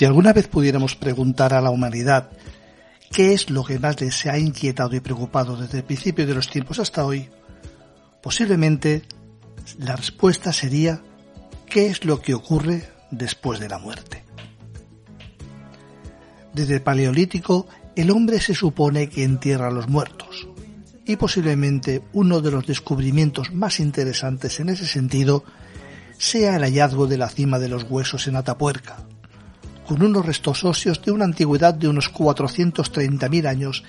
[0.00, 2.30] Si alguna vez pudiéramos preguntar a la humanidad
[3.12, 6.48] qué es lo que más les ha inquietado y preocupado desde el principio de los
[6.48, 7.28] tiempos hasta hoy,
[8.22, 9.02] posiblemente
[9.78, 11.02] la respuesta sería
[11.66, 14.24] ¿qué es lo que ocurre después de la muerte?
[16.54, 20.48] Desde el Paleolítico, el hombre se supone que entierra a los muertos,
[21.04, 25.44] y posiblemente uno de los descubrimientos más interesantes en ese sentido
[26.16, 29.04] sea el hallazgo de la cima de los huesos en Atapuerca,
[29.90, 33.82] con unos restos óseos de una antigüedad de unos 430.000 años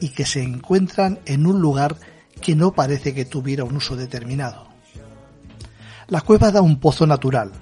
[0.00, 1.94] y que se encuentran en un lugar
[2.40, 4.68] que no parece que tuviera un uso determinado.
[6.08, 7.52] La cueva da un pozo natural,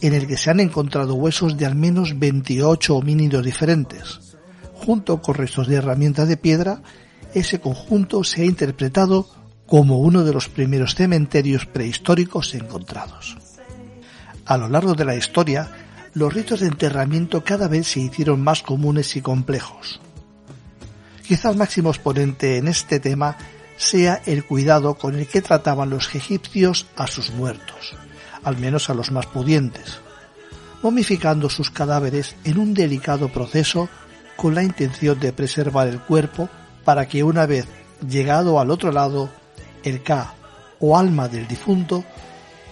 [0.00, 4.38] en el que se han encontrado huesos de al menos 28 homínidos diferentes.
[4.72, 6.80] Junto con restos de herramientas de piedra,
[7.34, 9.28] ese conjunto se ha interpretado
[9.66, 13.36] como uno de los primeros cementerios prehistóricos encontrados.
[14.46, 15.83] A lo largo de la historia,
[16.14, 20.00] los ritos de enterramiento cada vez se hicieron más comunes y complejos.
[21.26, 23.36] Quizá el máximo exponente en este tema
[23.76, 27.96] sea el cuidado con el que trataban los egipcios a sus muertos,
[28.44, 29.98] al menos a los más pudientes,
[30.82, 33.88] momificando sus cadáveres en un delicado proceso
[34.36, 36.48] con la intención de preservar el cuerpo
[36.84, 37.66] para que una vez
[38.08, 39.30] llegado al otro lado,
[39.82, 40.34] el Ka
[40.78, 42.04] o alma del difunto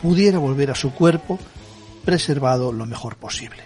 [0.00, 1.38] pudiera volver a su cuerpo
[2.04, 3.62] preservado lo mejor posible.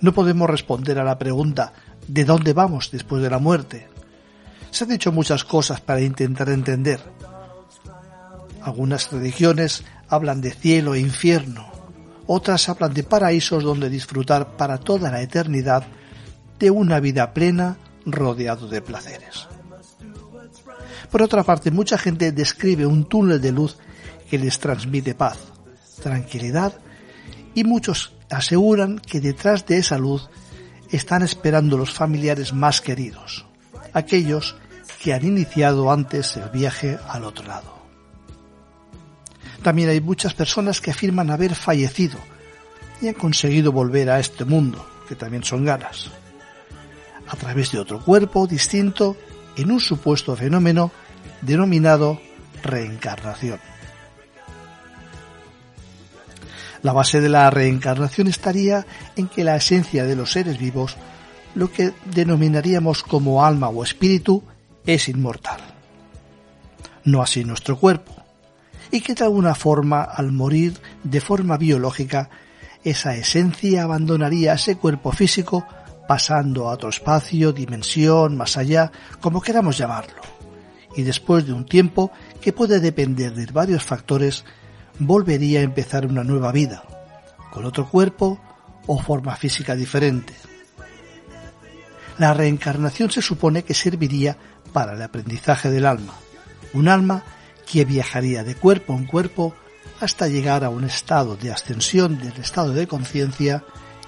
[0.00, 1.72] No podemos responder a la pregunta
[2.06, 3.88] ¿de dónde vamos después de la muerte?
[4.70, 7.00] Se han dicho muchas cosas para intentar entender.
[8.62, 11.70] Algunas religiones hablan de cielo e infierno,
[12.26, 15.84] otras hablan de paraísos donde disfrutar para toda la eternidad
[16.58, 19.48] de una vida plena rodeado de placeres.
[21.10, 23.76] Por otra parte, mucha gente describe un túnel de luz
[24.28, 25.38] que les transmite paz,
[25.98, 26.74] tranquilidad
[27.54, 30.28] y muchos aseguran que detrás de esa luz
[30.90, 33.46] están esperando los familiares más queridos,
[33.92, 34.56] aquellos
[35.02, 37.78] que han iniciado antes el viaje al otro lado.
[39.62, 42.18] También hay muchas personas que afirman haber fallecido
[43.00, 46.10] y han conseguido volver a este mundo, que también son ganas,
[47.26, 49.16] a través de otro cuerpo distinto
[49.56, 50.90] en un supuesto fenómeno
[51.42, 52.20] denominado
[52.62, 53.60] reencarnación.
[56.82, 60.96] La base de la reencarnación estaría en que la esencia de los seres vivos,
[61.54, 64.42] lo que denominaríamos como alma o espíritu,
[64.86, 65.60] es inmortal.
[67.04, 68.14] No así nuestro cuerpo,
[68.90, 72.30] y que de alguna forma, al morir de forma biológica,
[72.84, 75.66] esa esencia abandonaría ese cuerpo físico
[76.06, 78.90] pasando a otro espacio, dimensión, más allá,
[79.20, 80.22] como queramos llamarlo.
[80.96, 82.10] Y después de un tiempo
[82.40, 84.44] que puede depender de varios factores,
[84.98, 86.82] volvería a empezar una nueva vida,
[87.50, 88.40] con otro cuerpo
[88.86, 90.34] o forma física diferente.
[92.18, 94.36] La reencarnación se supone que serviría
[94.72, 96.14] para el aprendizaje del alma,
[96.74, 97.22] un alma
[97.70, 99.54] que viajaría de cuerpo en cuerpo
[100.00, 103.64] hasta llegar a un estado de ascensión del estado de conciencia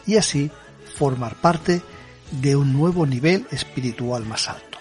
[0.07, 0.51] y así
[0.97, 1.83] formar parte
[2.31, 4.79] de un nuevo nivel espiritual más alto.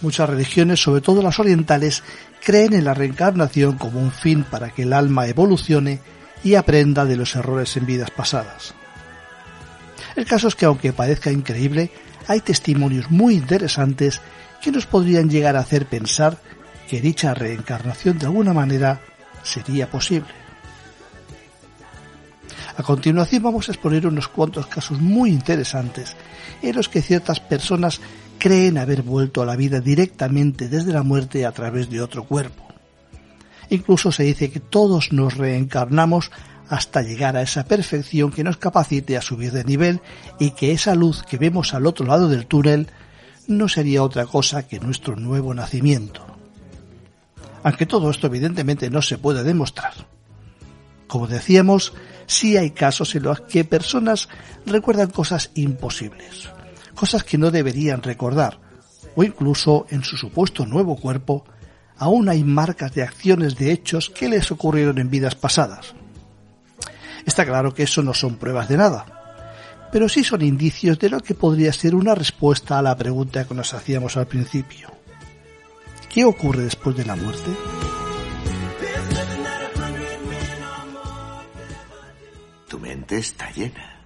[0.00, 2.02] Muchas religiones, sobre todo las orientales,
[2.44, 6.00] creen en la reencarnación como un fin para que el alma evolucione
[6.42, 8.74] y aprenda de los errores en vidas pasadas.
[10.16, 11.90] El caso es que aunque parezca increíble,
[12.26, 14.20] hay testimonios muy interesantes
[14.60, 16.38] que nos podrían llegar a hacer pensar
[16.88, 19.00] que dicha reencarnación de alguna manera
[19.42, 20.28] sería posible.
[22.76, 26.16] A continuación vamos a exponer unos cuantos casos muy interesantes
[26.62, 28.00] en los que ciertas personas
[28.42, 32.66] creen haber vuelto a la vida directamente desde la muerte a través de otro cuerpo.
[33.70, 36.32] Incluso se dice que todos nos reencarnamos
[36.68, 40.00] hasta llegar a esa perfección que nos capacite a subir de nivel
[40.40, 42.88] y que esa luz que vemos al otro lado del túnel
[43.46, 46.26] no sería otra cosa que nuestro nuevo nacimiento.
[47.62, 49.92] Aunque todo esto evidentemente no se puede demostrar.
[51.06, 51.92] Como decíamos,
[52.26, 54.28] sí hay casos en los que personas
[54.66, 56.48] recuerdan cosas imposibles,
[56.94, 58.58] cosas que no deberían recordar,
[59.14, 61.44] o incluso en su supuesto nuevo cuerpo
[61.96, 65.94] aún hay marcas de acciones de hechos que les ocurrieron en vidas pasadas.
[67.24, 69.06] Está claro que eso no son pruebas de nada,
[69.92, 73.54] pero sí son indicios de lo que podría ser una respuesta a la pregunta que
[73.54, 74.90] nos hacíamos al principio.
[76.08, 77.50] ¿Qué ocurre después de la muerte?
[82.68, 84.00] Tu mente está llena.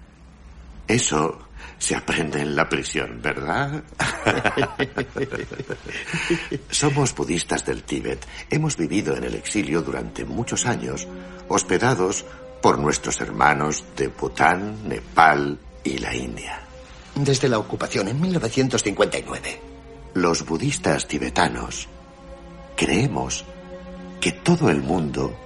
[0.87, 1.46] Eso
[1.79, 3.83] se aprende en la prisión, ¿verdad?
[6.71, 8.27] Somos budistas del Tíbet.
[8.51, 11.07] Hemos vivido en el exilio durante muchos años,
[11.49, 12.25] hospedados
[12.63, 16.61] por nuestros hermanos de Bután, Nepal y la India.
[17.15, 19.61] Desde la ocupación en 1959.
[20.15, 21.89] Los budistas tibetanos
[22.75, 23.45] creemos
[24.21, 25.37] que todo el mundo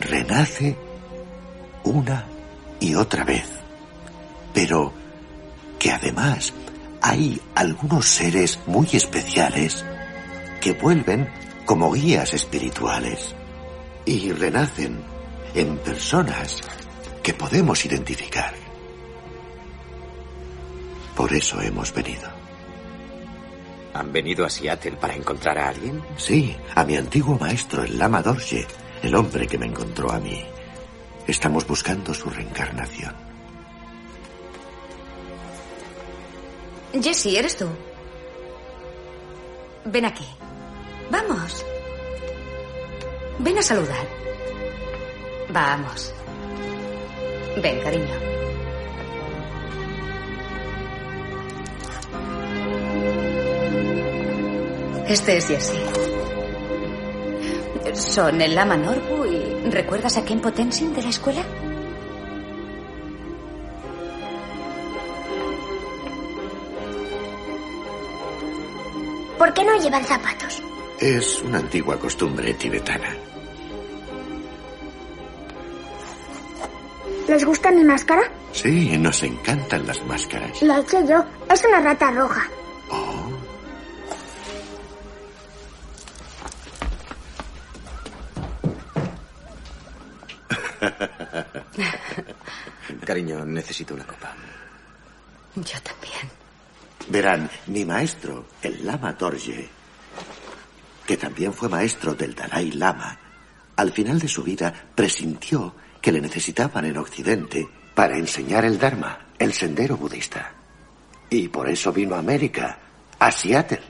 [0.00, 0.76] renace
[1.82, 2.26] una
[2.80, 3.46] y otra vez.
[4.52, 4.92] Pero
[5.84, 6.54] que además
[7.02, 9.84] hay algunos seres muy especiales
[10.62, 11.28] que vuelven
[11.66, 13.34] como guías espirituales
[14.06, 15.04] y renacen
[15.54, 16.62] en personas
[17.22, 18.54] que podemos identificar.
[21.14, 22.30] Por eso hemos venido.
[23.92, 26.02] ¿Han venido a Seattle para encontrar a alguien?
[26.16, 28.66] Sí, a mi antiguo maestro, el Lama Dorje,
[29.02, 30.42] el hombre que me encontró a mí.
[31.26, 33.23] Estamos buscando su reencarnación.
[37.02, 37.66] Jesse, ¿eres tú?
[39.84, 40.26] Ven aquí.
[41.10, 41.64] Vamos.
[43.38, 44.06] Ven a saludar.
[45.50, 46.14] Vamos.
[47.60, 48.14] Ven, cariño.
[55.08, 55.72] Este es Jesse.
[57.94, 59.70] Son el Lama Norbu y...
[59.70, 61.42] ¿Recuerdas a Ken Potensin de la escuela?
[69.44, 70.62] ¿Por qué no llevan zapatos?
[70.98, 73.14] Es una antigua costumbre tibetana.
[77.28, 78.22] ¿Les gusta mi máscara?
[78.52, 80.62] Sí, nos encantan las máscaras.
[80.62, 81.22] La he hecho yo.
[81.52, 82.48] Es una rata roja.
[82.90, 83.28] Oh,
[93.04, 94.34] Cariño, necesito una copa.
[95.56, 95.93] Yo también.
[97.08, 99.68] Verán, mi maestro, el Lama Dorje,
[101.06, 103.18] que también fue maestro del Dalai Lama,
[103.76, 109.26] al final de su vida presintió que le necesitaban en Occidente para enseñar el Dharma,
[109.38, 110.52] el sendero budista.
[111.30, 112.78] Y por eso vino a América,
[113.18, 113.80] a Seattle,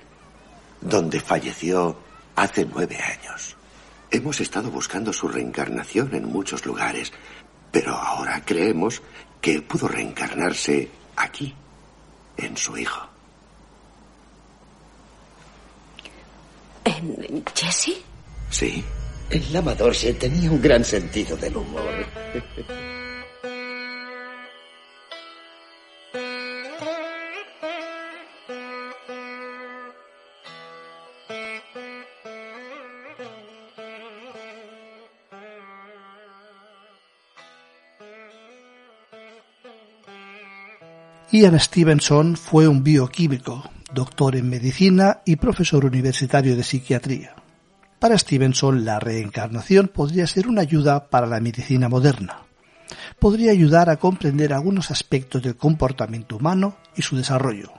[0.80, 1.98] donde falleció
[2.36, 3.56] hace nueve años.
[4.10, 7.12] Hemos estado buscando su reencarnación en muchos lugares,
[7.70, 9.02] pero ahora creemos
[9.40, 11.54] que pudo reencarnarse aquí,
[12.36, 13.06] en su hijo.
[16.84, 18.02] ¿En Jesse?
[18.50, 18.84] Sí.
[19.30, 22.06] El Lama Dorje tenía un gran sentido del humor.
[41.34, 47.34] Ian Stevenson fue un bioquímico, doctor en medicina y profesor universitario de psiquiatría.
[47.98, 52.44] Para Stevenson, la reencarnación podría ser una ayuda para la medicina moderna.
[53.18, 57.72] Podría ayudar a comprender algunos aspectos del comportamiento humano y su desarrollo.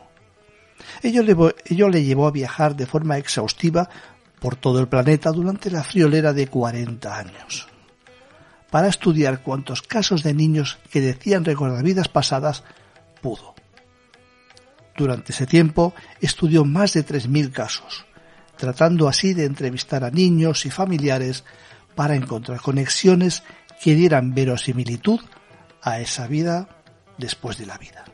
[1.02, 3.90] Ello le, ello le llevó a viajar de forma exhaustiva
[4.42, 7.70] por todo el planeta durante la friolera de 40 años,
[8.70, 12.62] para estudiar cuantos casos de niños que decían recordar vidas pasadas
[13.26, 13.56] pudo.
[14.96, 18.06] Durante ese tiempo estudió más de 3.000 casos,
[18.56, 21.44] tratando así de entrevistar a niños y familiares
[21.96, 23.42] para encontrar conexiones
[23.82, 25.20] que dieran verosimilitud
[25.82, 26.70] a esa vida
[27.18, 28.06] después de la vida.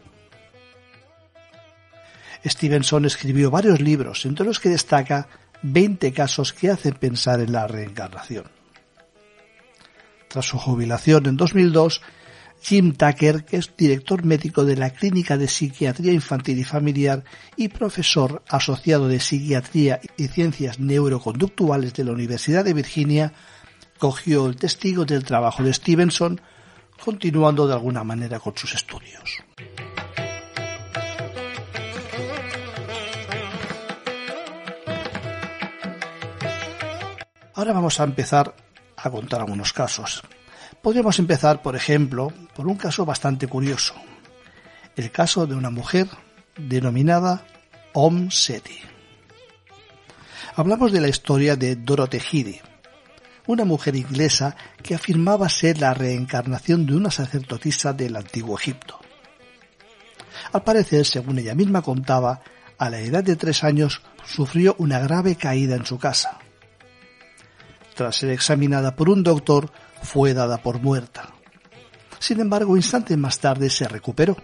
[2.45, 5.27] Stevenson escribió varios libros, entre los que destaca
[5.61, 8.45] 20 casos que hacen pensar en la reencarnación.
[10.29, 12.01] Tras su jubilación en 2002,
[12.61, 17.23] Jim Tucker, que es director médico de la Clínica de Psiquiatría Infantil y Familiar
[17.57, 23.33] y profesor asociado de Psiquiatría y Ciencias Neuroconductuales de la Universidad de Virginia,
[23.97, 26.39] cogió el testigo del trabajo de Stevenson
[27.03, 29.39] continuando de alguna manera con sus estudios.
[37.55, 38.55] Ahora vamos a empezar
[38.97, 40.23] a contar algunos casos.
[40.81, 43.93] Podríamos empezar, por ejemplo, por un caso bastante curioso.
[44.95, 46.07] El caso de una mujer
[46.57, 47.45] denominada
[47.93, 48.79] Om Seti.
[50.55, 52.59] Hablamos de la historia de Dorothy Heady,
[53.47, 58.99] una mujer inglesa que afirmaba ser la reencarnación de una sacerdotisa del antiguo Egipto.
[60.51, 62.41] Al parecer, según ella misma contaba,
[62.77, 66.39] a la edad de tres años sufrió una grave caída en su casa.
[67.93, 69.71] Tras ser examinada por un doctor,
[70.01, 71.33] fue dada por muerta.
[72.19, 74.37] Sin embargo, instantes más tarde se recuperó.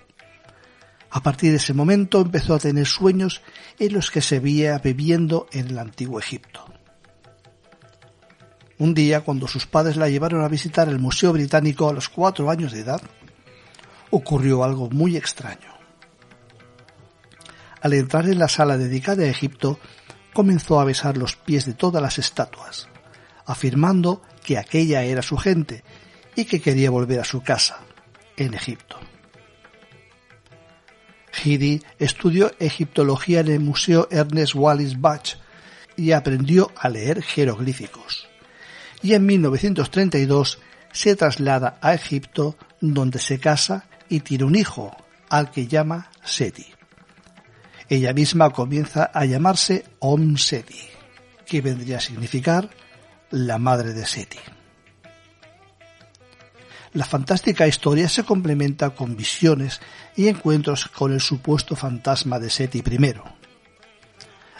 [1.10, 3.42] A partir de ese momento empezó a tener sueños
[3.80, 6.66] en los que se veía bebiendo en el antiguo Egipto.
[8.80, 12.50] Un día, cuando sus padres la llevaron a visitar el Museo Británico a los cuatro
[12.52, 13.02] años de edad,
[14.12, 15.74] ocurrió algo muy extraño.
[17.82, 19.80] Al entrar en la sala dedicada a Egipto,
[20.34, 22.88] comenzó a besar los pies de todas las estatuas,
[23.46, 25.84] afirmando que aquella era su gente
[26.34, 27.80] y que quería volver a su casa,
[28.38, 28.98] en Egipto.
[31.34, 35.36] Heidi estudió egiptología en el Museo Ernest Wallis Bach
[35.98, 38.30] y aprendió a leer jeroglíficos.
[39.02, 40.60] Y en 1932
[40.94, 44.96] se traslada a Egipto donde se casa y tiene un hijo,
[45.30, 46.68] al que llama Seti.
[47.90, 50.88] Ella misma comienza a llamarse Om Seti,
[51.46, 52.70] que vendría a significar
[53.32, 54.40] la madre de Seti.
[56.94, 59.82] La fantástica historia se complementa con visiones
[60.16, 63.14] y encuentros con el supuesto fantasma de Seti I.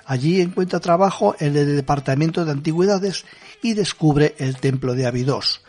[0.06, 3.26] Allí encuentra trabajo en el Departamento de Antigüedades
[3.64, 5.62] y descubre el templo de Abidos,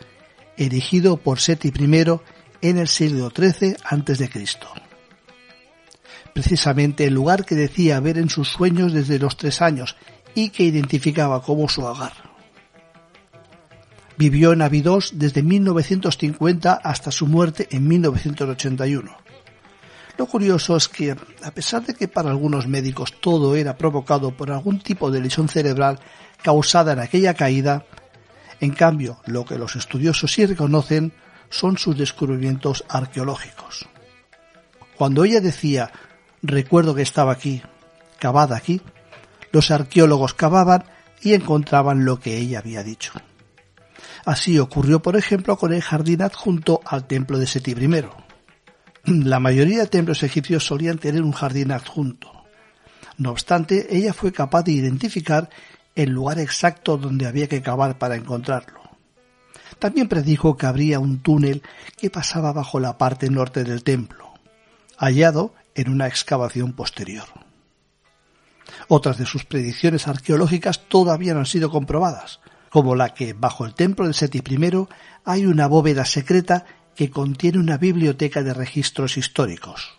[0.57, 2.19] erigido por Seti I
[2.61, 4.29] en el siglo XIII a.C.
[6.33, 9.95] Precisamente el lugar que decía ver en sus sueños desde los tres años
[10.35, 12.28] y que identificaba como su hogar.
[14.19, 19.15] Vivió en Abidos desde 1950 hasta su muerte en 1981.
[20.17, 24.51] Lo curioso es que, a pesar de que para algunos médicos todo era provocado por
[24.51, 26.01] algún tipo de lesión cerebral
[26.43, 27.85] causada en aquella caída,
[28.59, 31.13] en cambio, lo que los estudiosos sí reconocen
[31.49, 33.87] son sus descubrimientos arqueológicos.
[34.97, 35.93] Cuando ella decía,
[36.41, 37.61] recuerdo que estaba aquí,
[38.19, 38.81] cavada aquí,
[39.53, 40.83] los arqueólogos cavaban
[41.21, 43.13] y encontraban lo que ella había dicho.
[44.25, 48.05] Así ocurrió, por ejemplo, con el jardín adjunto al templo de Seti I.
[49.05, 52.45] La mayoría de templos egipcios solían tener un jardín adjunto.
[53.17, 55.49] No obstante, ella fue capaz de identificar
[55.95, 58.79] el lugar exacto donde había que cavar para encontrarlo.
[59.79, 61.61] También predijo que habría un túnel
[61.97, 64.33] que pasaba bajo la parte norte del templo,
[64.97, 67.25] hallado en una excavación posterior.
[68.87, 73.73] Otras de sus predicciones arqueológicas todavía no han sido comprobadas, como la que bajo el
[73.73, 74.87] templo de Seti I
[75.25, 79.97] hay una bóveda secreta que contiene una biblioteca de registros históricos.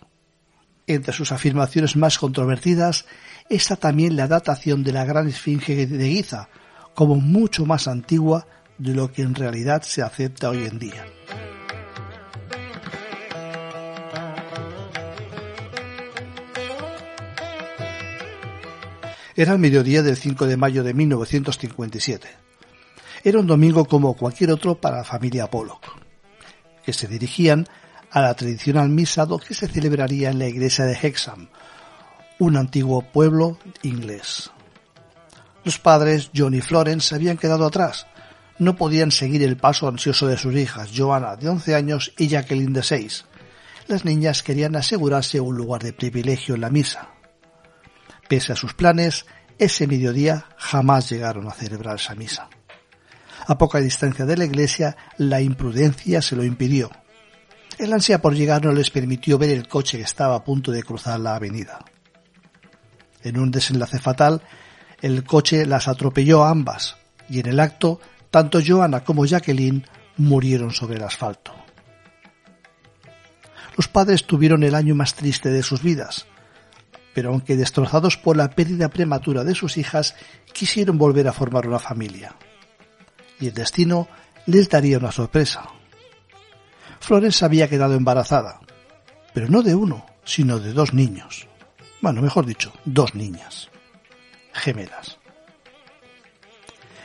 [0.87, 3.05] Entre sus afirmaciones más controvertidas
[3.49, 6.49] está también la datación de la gran esfinge de Giza,
[6.93, 8.45] como mucho más antigua
[8.77, 11.05] de lo que en realidad se acepta hoy en día.
[19.35, 22.50] Era el mediodía del 5 de mayo de 1957.
[23.23, 25.85] Era un domingo como cualquier otro para la familia Pollock,
[26.83, 27.67] que se dirigían
[28.09, 31.47] a la tradicional misa que se celebraría en la iglesia de Hexham,
[32.39, 34.49] un antiguo pueblo inglés.
[35.63, 38.07] Los padres, John y Florence, se habían quedado atrás.
[38.57, 42.73] No podían seguir el paso ansioso de sus hijas, Joanna, de 11 años, y Jacqueline,
[42.73, 43.25] de 6.
[43.87, 47.09] Las niñas querían asegurarse un lugar de privilegio en la misa.
[48.27, 49.25] Pese a sus planes,
[49.59, 52.49] ese mediodía jamás llegaron a celebrar esa misa.
[53.47, 56.89] A poca distancia de la iglesia, la imprudencia se lo impidió.
[57.77, 60.83] El ansia por llegar no les permitió ver el coche que estaba a punto de
[60.83, 61.79] cruzar la avenida.
[63.23, 64.41] En un desenlace fatal,
[65.01, 66.97] el coche las atropelló a ambas,
[67.29, 69.85] y en el acto, tanto Joana como Jacqueline
[70.17, 71.53] murieron sobre el asfalto.
[73.75, 76.27] Los padres tuvieron el año más triste de sus vidas,
[77.15, 80.15] pero aunque destrozados por la pérdida prematura de sus hijas,
[80.53, 82.35] quisieron volver a formar una familia
[83.41, 84.07] y el destino
[84.45, 85.63] les daría una sorpresa.
[86.99, 88.61] Flores había quedado embarazada,
[89.33, 91.47] pero no de uno, sino de dos niños.
[91.99, 93.69] Bueno, mejor dicho, dos niñas.
[94.53, 95.17] Gemelas.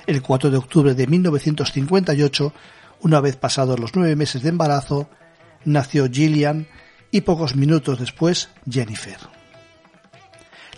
[0.07, 2.53] El 4 de octubre de 1958,
[3.01, 5.09] Una vez pasados los nueve meses de embarazo,
[5.65, 6.67] nació Gillian
[7.11, 9.19] y pocos minutos después Jennifer.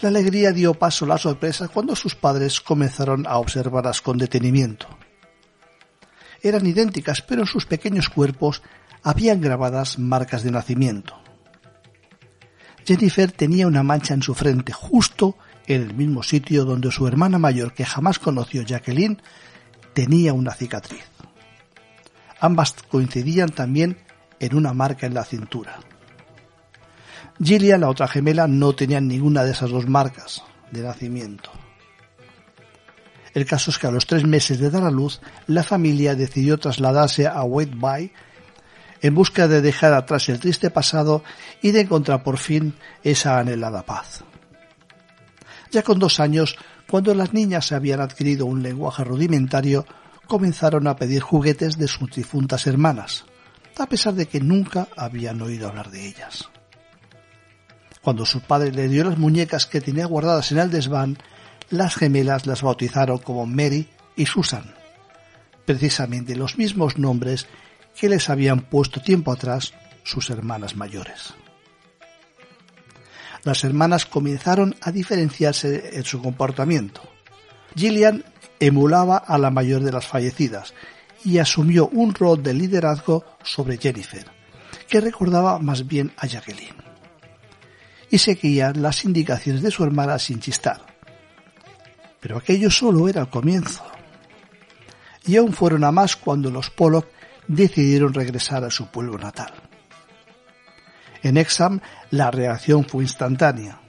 [0.00, 4.88] La alegría dio paso a la sorpresa cuando sus padres comenzaron a observarlas con detenimiento.
[6.42, 8.62] Eran idénticas, pero en sus pequeños cuerpos
[9.02, 11.14] habían grabadas marcas de nacimiento.
[12.86, 17.38] Jennifer tenía una mancha en su frente, justo en el mismo sitio donde su hermana
[17.38, 19.20] mayor, que jamás conoció Jacqueline,
[19.92, 21.04] tenía una cicatriz.
[22.40, 23.98] Ambas coincidían también
[24.40, 25.80] en una marca en la cintura.
[27.42, 31.50] Gillian, la otra gemela, no tenía ninguna de esas dos marcas de nacimiento.
[33.34, 36.58] El caso es que a los tres meses de dar a luz, la familia decidió
[36.58, 38.12] trasladarse a Whitby
[39.00, 41.22] en busca de dejar atrás el triste pasado
[41.62, 44.24] y de encontrar por fin esa anhelada paz.
[45.70, 46.56] Ya con dos años,
[46.88, 49.86] cuando las niñas habían adquirido un lenguaje rudimentario,
[50.26, 53.24] comenzaron a pedir juguetes de sus difuntas hermanas,
[53.78, 56.48] a pesar de que nunca habían oído hablar de ellas.
[58.02, 61.18] Cuando su padre le dio las muñecas que tenía guardadas en el desván,
[61.70, 64.74] las gemelas las bautizaron como Mary y Susan,
[65.64, 67.46] precisamente los mismos nombres
[67.98, 71.34] que les habían puesto tiempo atrás sus hermanas mayores.
[73.44, 77.02] Las hermanas comenzaron a diferenciarse en su comportamiento.
[77.74, 78.24] Gillian
[78.60, 80.74] emulaba a la mayor de las fallecidas
[81.24, 84.26] y asumió un rol de liderazgo sobre Jennifer,
[84.88, 86.76] que recordaba más bien a Jacqueline.
[88.10, 90.87] Y seguía las indicaciones de su hermana sin chistar.
[92.20, 93.84] Pero aquello solo era el comienzo.
[95.26, 97.06] Y aún fueron a más cuando los Pollock
[97.46, 99.52] decidieron regresar a su pueblo natal.
[101.22, 103.80] En Exham la reacción fue instantánea.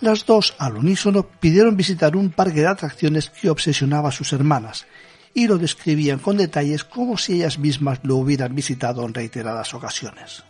[0.00, 4.86] Las dos, al unísono, pidieron visitar un parque de atracciones que obsesionaba a sus hermanas
[5.34, 10.42] y lo describían con detalles como si ellas mismas lo hubieran visitado en reiteradas ocasiones.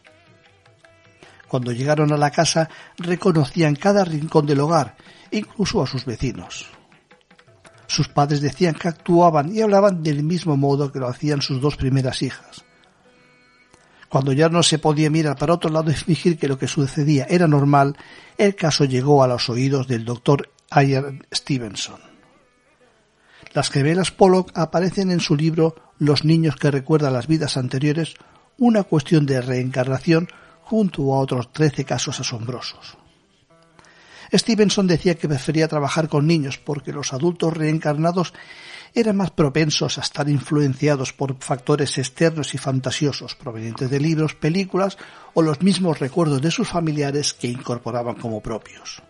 [1.48, 4.96] Cuando llegaron a la casa reconocían cada rincón del hogar,
[5.32, 6.68] incluso a sus vecinos.
[7.90, 11.74] Sus padres decían que actuaban y hablaban del mismo modo que lo hacían sus dos
[11.74, 12.64] primeras hijas.
[14.08, 17.26] Cuando ya no se podía mirar para otro lado y fingir que lo que sucedía
[17.28, 17.96] era normal,
[18.38, 22.00] el caso llegó a los oídos del doctor Ian Stevenson.
[23.54, 28.14] Las gemelas Pollock aparecen en su libro Los niños que recuerdan las vidas anteriores,
[28.56, 30.28] una cuestión de reencarnación
[30.62, 32.96] junto a otros trece casos asombrosos.
[34.32, 38.32] Stevenson decía que prefería trabajar con niños porque los adultos reencarnados
[38.94, 44.98] eran más propensos a estar influenciados por factores externos y fantasiosos provenientes de libros, películas
[45.34, 49.02] o los mismos recuerdos de sus familiares que incorporaban como propios.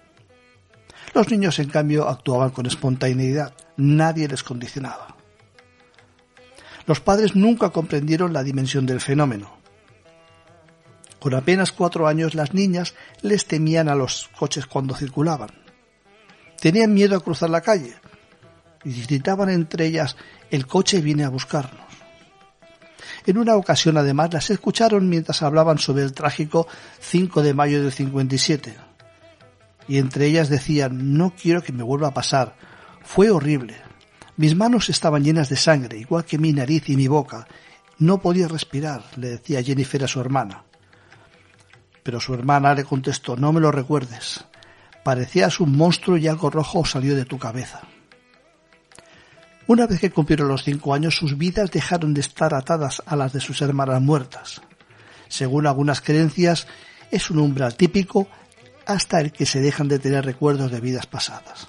[1.14, 5.16] Los niños, en cambio, actuaban con espontaneidad, nadie les condicionaba.
[6.86, 9.59] Los padres nunca comprendieron la dimensión del fenómeno.
[11.20, 15.50] Con apenas cuatro años las niñas les temían a los coches cuando circulaban.
[16.60, 17.94] Tenían miedo a cruzar la calle
[18.84, 20.16] y gritaban entre ellas
[20.50, 21.90] el coche viene a buscarnos.
[23.26, 26.66] En una ocasión además las escucharon mientras hablaban sobre el trágico
[27.00, 28.74] 5 de mayo del 57.
[29.88, 32.56] Y entre ellas decían no quiero que me vuelva a pasar.
[33.02, 33.76] Fue horrible.
[34.36, 37.46] Mis manos estaban llenas de sangre, igual que mi nariz y mi boca.
[37.98, 40.64] No podía respirar, le decía Jennifer a su hermana.
[42.02, 44.44] Pero su hermana le contestó No me lo recuerdes.
[45.02, 47.80] Parecías un monstruo y algo rojo salió de tu cabeza.
[49.66, 53.32] Una vez que cumplieron los cinco años, sus vidas dejaron de estar atadas a las
[53.32, 54.60] de sus hermanas muertas.
[55.28, 56.66] Según algunas creencias,
[57.10, 58.26] es un umbral típico
[58.86, 61.68] hasta el que se dejan de tener recuerdos de vidas pasadas.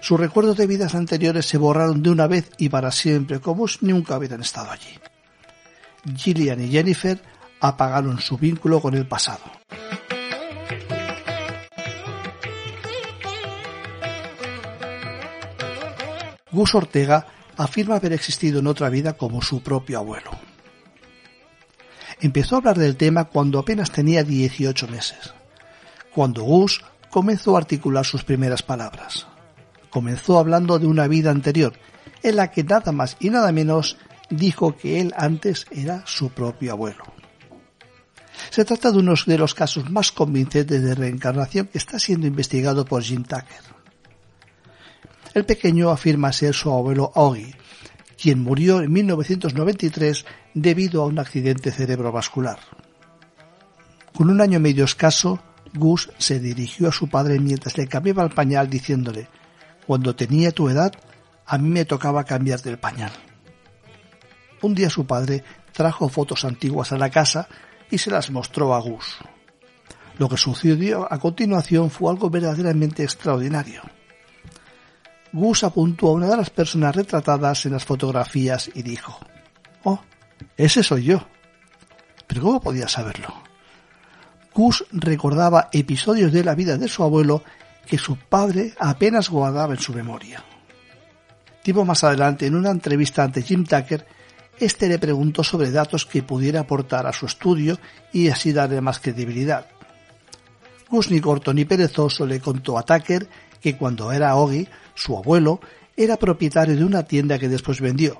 [0.00, 3.84] Sus recuerdos de vidas anteriores se borraron de una vez y para siempre, como si
[3.84, 4.98] nunca hubieran estado allí.
[6.16, 7.20] Gillian y Jennifer
[7.60, 9.44] apagaron su vínculo con el pasado.
[16.52, 20.30] Gus Ortega afirma haber existido en otra vida como su propio abuelo.
[22.20, 25.32] Empezó a hablar del tema cuando apenas tenía 18 meses,
[26.14, 29.26] cuando Gus comenzó a articular sus primeras palabras.
[29.90, 31.72] Comenzó hablando de una vida anterior,
[32.22, 33.96] en la que nada más y nada menos
[34.28, 37.19] dijo que él antes era su propio abuelo.
[38.48, 42.84] Se trata de uno de los casos más convincentes de reencarnación que está siendo investigado
[42.84, 43.60] por Jim Tucker.
[45.34, 47.54] El pequeño afirma ser su abuelo Augie,
[48.20, 50.24] quien murió en 1993
[50.54, 52.58] debido a un accidente cerebrovascular.
[54.14, 55.40] Con un año medio escaso,
[55.72, 59.28] Gus se dirigió a su padre mientras le cambiaba el pañal diciéndole,
[59.86, 60.92] cuando tenía tu edad,
[61.46, 63.12] a mí me tocaba cambiarte el pañal.
[64.62, 67.48] Un día su padre trajo fotos antiguas a la casa
[67.90, 69.18] y se las mostró a Gus.
[70.18, 73.82] Lo que sucedió a continuación fue algo verdaderamente extraordinario.
[75.32, 79.18] Gus apuntó a una de las personas retratadas en las fotografías y dijo,
[79.84, 80.00] Oh,
[80.56, 81.26] ese soy yo.
[82.26, 83.32] Pero ¿cómo podía saberlo?
[84.54, 87.42] Gus recordaba episodios de la vida de su abuelo
[87.86, 90.44] que su padre apenas guardaba en su memoria.
[91.62, 94.06] Tiempo más adelante, en una entrevista ante Jim Tucker,
[94.60, 97.78] este le preguntó sobre datos que pudiera aportar a su estudio
[98.12, 99.66] y así darle más credibilidad.
[100.88, 103.28] Gus ni corto ni perezoso le contó a Tucker
[103.60, 105.60] que cuando era Oggy, su abuelo,
[105.96, 108.18] era propietario de una tienda que después vendió.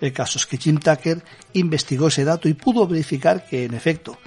[0.00, 1.22] El caso es que Jim Tucker
[1.54, 4.18] investigó ese dato y pudo verificar que, en efecto,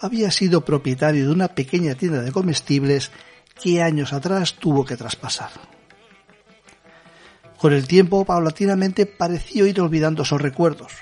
[0.00, 3.10] había sido propietario de una pequeña tienda de comestibles
[3.62, 5.50] que años atrás tuvo que traspasar.
[7.64, 10.92] Con el tiempo, paulatinamente, pareció ir olvidando esos recuerdos.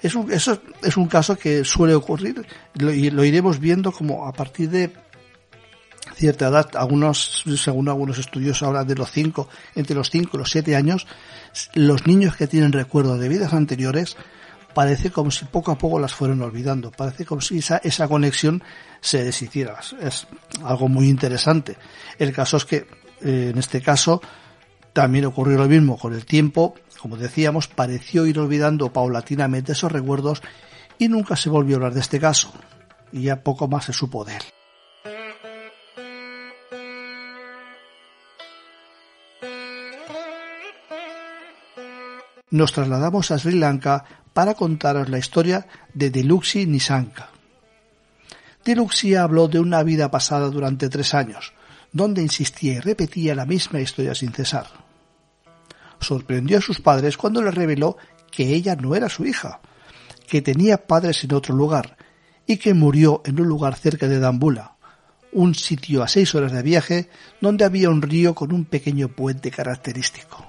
[0.00, 4.32] Es un, eso es un caso que suele ocurrir y lo iremos viendo como a
[4.32, 4.92] partir de
[6.14, 10.50] cierta edad, algunos, según algunos estudios ahora de los 5, entre los 5 y los
[10.52, 11.08] 7 años,
[11.74, 14.16] los niños que tienen recuerdos de vidas anteriores
[14.72, 18.62] parece como si poco a poco las fueran olvidando, parece como si esa, esa conexión
[19.00, 19.80] se deshiciera.
[20.00, 20.28] Es
[20.62, 21.76] algo muy interesante.
[22.20, 22.86] El caso es que,
[23.20, 24.22] eh, en este caso,
[24.94, 30.40] también ocurrió lo mismo con el tiempo, como decíamos, pareció ir olvidando paulatinamente esos recuerdos
[30.98, 32.52] y nunca se volvió a hablar de este caso,
[33.10, 34.42] y ya poco más se supo de él.
[42.50, 47.30] Nos trasladamos a Sri Lanka para contaros la historia de Deluxi Nisanka.
[48.64, 51.52] Deluxi habló de una vida pasada durante tres años,
[51.90, 54.83] donde insistía y repetía la misma historia sin cesar.
[56.04, 57.96] Sorprendió a sus padres cuando les reveló
[58.30, 59.60] que ella no era su hija,
[60.28, 61.96] que tenía padres en otro lugar
[62.46, 64.76] y que murió en un lugar cerca de Dambula,
[65.32, 67.08] un sitio a seis horas de viaje
[67.40, 70.46] donde había un río con un pequeño puente característico.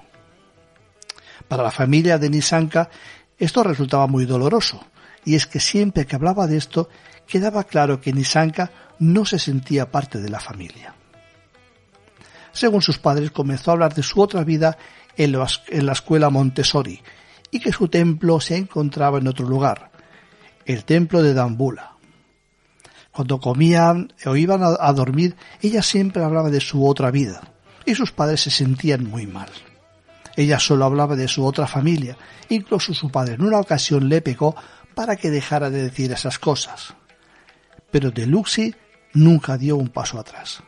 [1.48, 2.90] Para la familia de Nisanka
[3.38, 4.84] esto resultaba muy doloroso,
[5.24, 6.88] y es que siempre que hablaba de esto
[7.26, 10.94] quedaba claro que Nisanka no se sentía parte de la familia.
[12.52, 14.78] Según sus padres, comenzó a hablar de su otra vida
[15.16, 17.00] en la escuela Montessori
[17.50, 19.90] y que su templo se encontraba en otro lugar,
[20.64, 21.92] el templo de Dambula.
[23.12, 27.40] Cuando comían o iban a dormir, ella siempre hablaba de su otra vida
[27.86, 29.48] y sus padres se sentían muy mal.
[30.36, 32.18] Ella solo hablaba de su otra familia,
[32.50, 34.54] incluso su padre en una ocasión le pegó
[34.94, 36.94] para que dejara de decir esas cosas.
[37.90, 38.74] Pero Deluxi
[39.14, 40.62] nunca dio un paso atrás.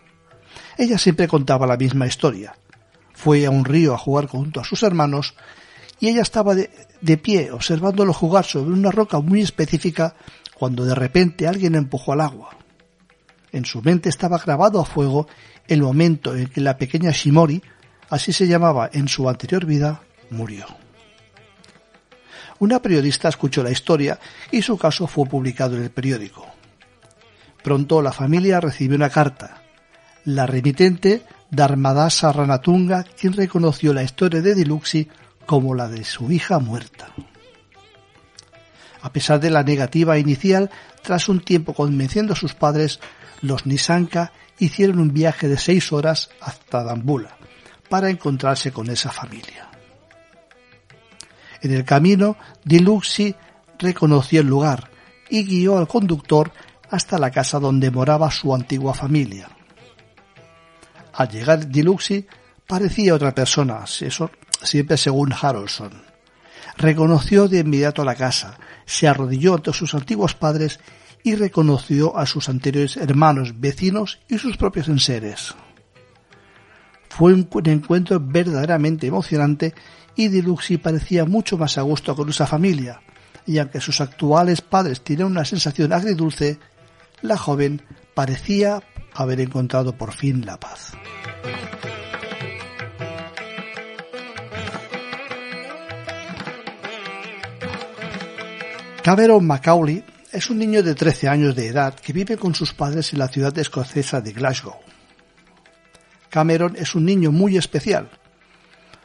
[0.78, 2.56] Ella siempre contaba la misma historia.
[3.18, 5.34] Fue a un río a jugar junto a sus hermanos
[5.98, 10.14] y ella estaba de, pie observándolo jugar sobre una roca muy específica
[10.54, 12.50] cuando de repente alguien empujó al agua.
[13.50, 15.26] En su mente estaba grabado a fuego
[15.66, 17.60] el momento en que la pequeña Shimori
[18.08, 20.00] así se llamaba en su anterior vida,
[20.30, 20.66] murió.
[22.60, 24.20] Una periodista escuchó la historia
[24.52, 26.46] y su caso fue publicado en el periódico.
[27.64, 29.64] Pronto la familia recibió una carta.
[30.24, 35.08] La remitente, Dharmadasa Ranatunga, quien reconoció la historia de Diluxi
[35.46, 37.08] como la de su hija muerta.
[39.00, 40.70] A pesar de la negativa inicial,
[41.02, 43.00] tras un tiempo convenciendo a sus padres,
[43.40, 47.36] los Nisanka hicieron un viaje de seis horas hasta Dambula
[47.88, 49.68] para encontrarse con esa familia.
[51.62, 53.34] En el camino, Diluxi
[53.78, 54.90] reconoció el lugar
[55.30, 56.52] y guió al conductor
[56.90, 59.48] hasta la casa donde moraba su antigua familia.
[61.18, 62.28] Al llegar Diluxi
[62.64, 64.30] parecía otra persona, eso
[64.62, 65.90] siempre según Harolson.
[66.76, 70.78] Reconoció de inmediato la casa, se arrodilló ante sus antiguos padres
[71.24, 75.56] y reconoció a sus anteriores hermanos, vecinos y sus propios enseres.
[77.08, 79.74] Fue un encuentro verdaderamente emocionante
[80.14, 83.00] y Diluxi parecía mucho más a gusto con esa familia,
[83.44, 86.60] y aunque sus actuales padres tienen una sensación agridulce,
[87.22, 87.82] la joven
[88.14, 88.84] parecía
[89.22, 90.92] haber encontrado por fin la paz.
[99.02, 103.12] Cameron Macaulay es un niño de 13 años de edad que vive con sus padres
[103.12, 104.76] en la ciudad escocesa de Glasgow.
[106.28, 108.10] Cameron es un niño muy especial.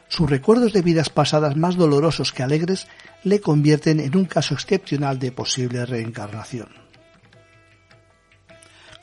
[0.08, 2.86] Sus recuerdos de vidas pasadas más dolorosos que alegres
[3.22, 6.83] le convierten en un caso excepcional de posible reencarnación.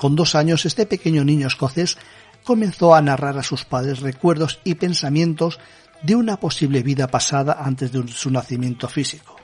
[0.02, 1.96] Con dos años, este pequeño niño escocés
[2.44, 5.60] comenzó a narrar a sus padres recuerdos y pensamientos
[6.02, 9.36] de una posible vida pasada antes de su nacimiento físico.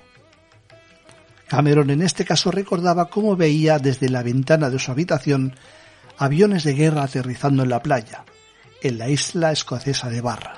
[1.48, 5.54] Cameron en este caso recordaba cómo veía desde la ventana de su habitación
[6.18, 8.26] aviones de guerra aterrizando en la playa,
[8.82, 10.56] en la isla escocesa de Barra.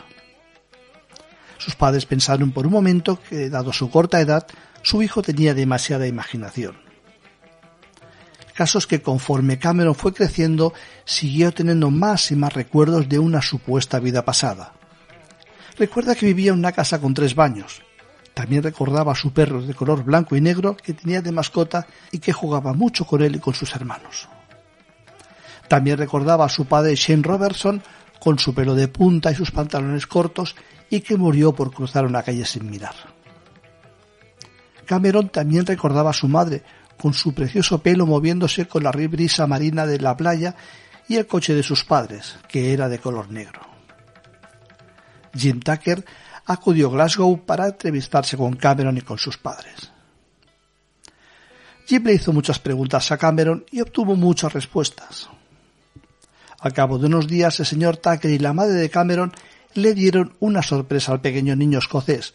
[1.58, 4.48] Sus padres pensaron por un momento que, dado su corta edad,
[4.82, 6.89] su hijo tenía demasiada imaginación.
[8.60, 10.74] Casos que conforme Cameron fue creciendo,
[11.06, 14.74] siguió teniendo más y más recuerdos de una supuesta vida pasada.
[15.78, 17.82] Recuerda que vivía en una casa con tres baños.
[18.34, 22.20] También recordaba a su perro de color blanco y negro que tenía de mascota y
[22.20, 24.28] que jugaba mucho con él y con sus hermanos.
[25.70, 27.82] También recordaba a su padre Shane Robertson
[28.20, 30.58] con su pelo de punta y sus pantalones cortos
[30.90, 32.96] y que murió por cruzar una calle sin mirar.
[34.86, 36.62] Cameron también recordaba a su madre
[37.00, 40.56] con su precioso pelo moviéndose con la brisa marina de la playa
[41.08, 43.62] y el coche de sus padres, que era de color negro.
[45.34, 46.04] Jim Tucker
[46.46, 49.92] acudió a Glasgow para entrevistarse con Cameron y con sus padres.
[51.88, 55.30] Jim le hizo muchas preguntas a Cameron y obtuvo muchas respuestas.
[56.60, 59.32] Al cabo de unos días, el señor Tucker y la madre de Cameron
[59.74, 62.34] le dieron una sorpresa al pequeño niño escocés,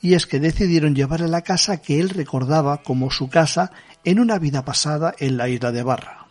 [0.00, 3.72] y es que decidieron llevarle a la casa que él recordaba como su casa
[4.04, 6.26] en una vida pasada en la isla de Barra.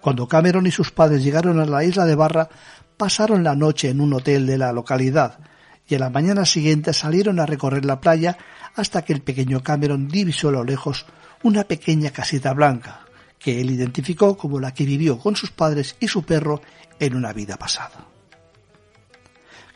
[0.00, 2.48] Cuando Cameron y sus padres llegaron a la isla de Barra,
[2.96, 5.38] pasaron la noche en un hotel de la localidad
[5.86, 8.38] y a la mañana siguiente salieron a recorrer la playa
[8.76, 11.06] hasta que el pequeño Cameron divisó a lo lejos
[11.42, 13.00] una pequeña casita blanca,
[13.38, 16.62] que él identificó como la que vivió con sus padres y su perro
[16.98, 18.09] en una vida pasada.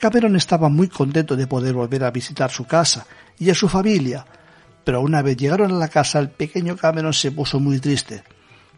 [0.05, 3.07] Cameron estaba muy contento de poder volver a visitar su casa
[3.39, 4.27] y a su familia,
[4.85, 8.23] pero una vez llegaron a la casa el pequeño Cameron se puso muy triste,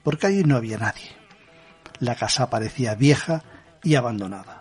[0.05, 1.17] porque allí no había nadie.
[1.99, 3.43] La casa parecía vieja
[3.83, 4.61] y abandonada.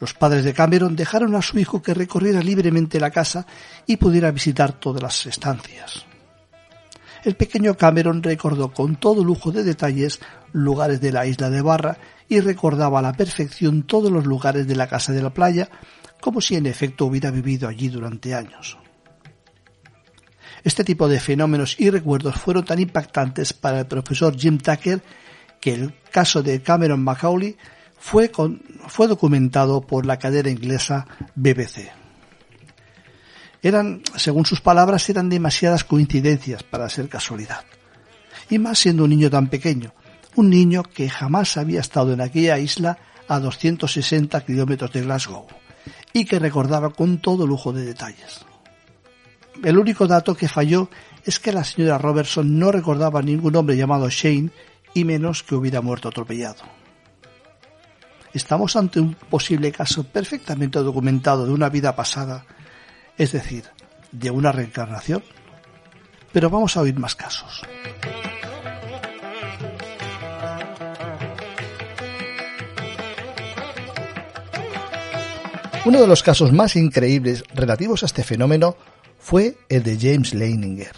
[0.00, 3.46] Los padres de Cameron dejaron a su hijo que recorriera libremente la casa
[3.86, 6.06] y pudiera visitar todas las estancias.
[7.22, 10.18] El pequeño Cameron recordó con todo lujo de detalles
[10.50, 14.76] lugares de la isla de Barra y recordaba a la perfección todos los lugares de
[14.76, 15.68] la casa de la playa,
[16.20, 18.78] como si en efecto hubiera vivido allí durante años.
[20.64, 25.02] Este tipo de fenómenos y recuerdos fueron tan impactantes para el profesor Jim Tucker
[25.60, 27.56] que el caso de Cameron Macaulay
[27.98, 28.30] fue,
[28.86, 31.90] fue documentado por la cadena inglesa BBC.
[33.62, 37.64] Eran, según sus palabras, eran demasiadas coincidencias para ser casualidad.
[38.50, 39.92] Y más siendo un niño tan pequeño,
[40.36, 45.46] un niño que jamás había estado en aquella isla a 260 kilómetros de Glasgow
[46.12, 48.44] y que recordaba con todo lujo de detalles.
[49.62, 50.88] El único dato que falló
[51.24, 54.50] es que la señora Robertson no recordaba ningún hombre llamado Shane
[54.94, 56.62] y menos que hubiera muerto atropellado.
[58.32, 62.44] Estamos ante un posible caso perfectamente documentado de una vida pasada,
[63.16, 63.64] es decir,
[64.12, 65.22] de una reencarnación.
[66.32, 67.62] Pero vamos a oír más casos.
[75.84, 78.76] Uno de los casos más increíbles relativos a este fenómeno
[79.18, 80.92] fue el de James Leininger,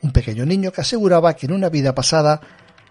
[0.00, 2.40] un pequeño niño que aseguraba que en una vida pasada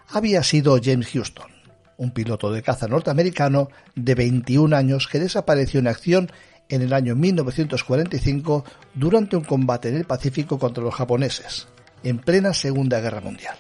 [0.10, 1.50] había sido James Houston,
[1.98, 6.32] un piloto de caza norteamericano de 21 años que desapareció en acción
[6.68, 11.68] en el año 1945 durante un combate en el Pacífico contra los japoneses,
[12.04, 13.56] en plena Segunda Guerra Mundial.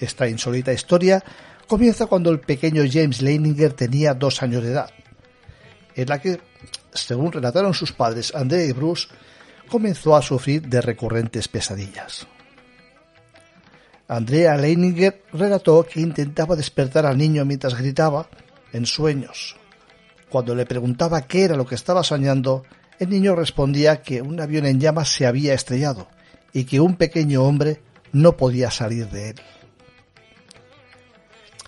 [0.00, 1.22] Esta insólita historia
[1.68, 4.90] comienza cuando el pequeño James Leininger tenía dos años de edad
[5.94, 6.40] en la que,
[6.92, 9.08] según relataron sus padres André y Bruce,
[9.68, 12.26] comenzó a sufrir de recurrentes pesadillas.
[14.08, 18.28] Andrea Leininger relató que intentaba despertar al niño mientras gritaba
[18.72, 19.56] en sueños.
[20.28, 22.64] Cuando le preguntaba qué era lo que estaba soñando,
[22.98, 26.08] el niño respondía que un avión en llamas se había estrellado
[26.52, 27.80] y que un pequeño hombre
[28.12, 29.40] no podía salir de él.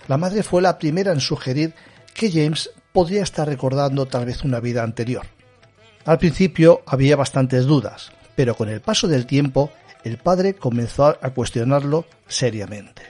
[0.07, 1.73] La madre fue la primera en sugerir
[2.13, 5.25] que James podría estar recordando tal vez una vida anterior.
[6.05, 9.69] Al principio había bastantes dudas, pero con el paso del tiempo
[10.05, 13.01] el padre comenzó a cuestionarlo seriamente.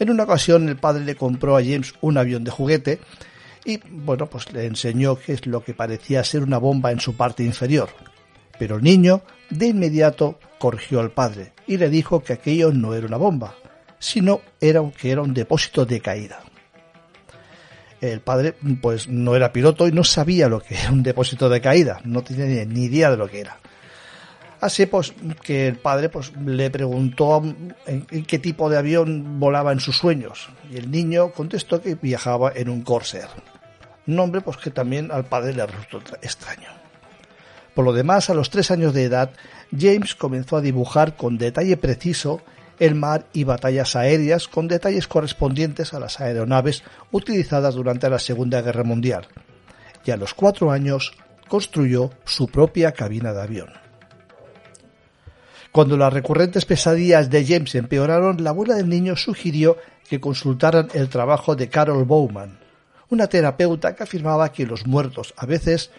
[0.00, 2.98] En una ocasión el padre le compró a James un avión de juguete
[3.64, 7.16] y bueno, pues le enseñó qué es lo que parecía ser una bomba en su
[7.16, 7.90] parte inferior.
[8.58, 13.06] Pero el niño de inmediato corrigió al padre y le dijo que aquello no era
[13.06, 13.54] una bomba,
[14.00, 16.40] sino era, que era un depósito de caída.
[18.00, 21.60] El padre pues no era piloto y no sabía lo que era un depósito de
[21.60, 23.58] caída, no tenía ni idea de lo que era.
[24.60, 27.42] Así pues que el padre pues le preguntó
[27.86, 32.52] en, qué tipo de avión volaba en sus sueños y el niño contestó que viajaba
[32.54, 33.28] en un Corsair.
[34.06, 36.68] Nombre pues que también al padre le resultó extraño.
[37.74, 39.30] Por lo demás, a los tres años de edad,
[39.70, 42.40] James comenzó a dibujar con detalle preciso
[42.78, 48.62] el mar y batallas aéreas con detalles correspondientes a las aeronaves utilizadas durante la Segunda
[48.62, 49.26] Guerra Mundial.
[50.04, 51.12] Y a los cuatro años
[51.48, 53.68] construyó su propia cabina de avión.
[55.72, 59.76] Cuando las recurrentes pesadillas de James empeoraron, la abuela del niño sugirió
[60.08, 62.58] que consultaran el trabajo de Carol Bowman,
[63.10, 65.90] una terapeuta que afirmaba que los muertos a veces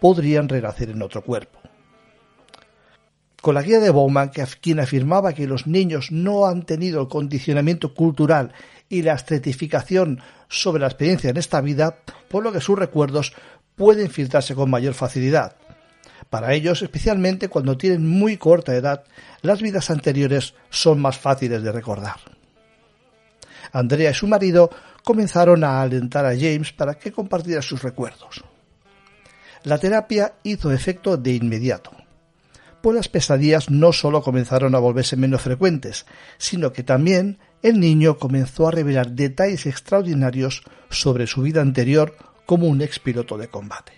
[0.00, 1.61] podrían renacer en otro cuerpo.
[3.42, 7.08] Con la guía de Bowman, que, quien afirmaba que los niños no han tenido el
[7.08, 8.52] condicionamiento cultural
[8.88, 13.32] y la estratificación sobre la experiencia en esta vida, por lo que sus recuerdos
[13.74, 15.56] pueden filtrarse con mayor facilidad.
[16.30, 19.02] Para ellos, especialmente cuando tienen muy corta edad,
[19.40, 22.18] las vidas anteriores son más fáciles de recordar.
[23.72, 24.70] Andrea y su marido
[25.02, 28.44] comenzaron a alentar a James para que compartiera sus recuerdos.
[29.64, 31.90] La terapia hizo efecto de inmediato,
[32.82, 36.04] pues las pesadillas no solo comenzaron a volverse menos frecuentes,
[36.36, 42.66] sino que también el niño comenzó a revelar detalles extraordinarios sobre su vida anterior como
[42.66, 43.92] un expiloto de combate.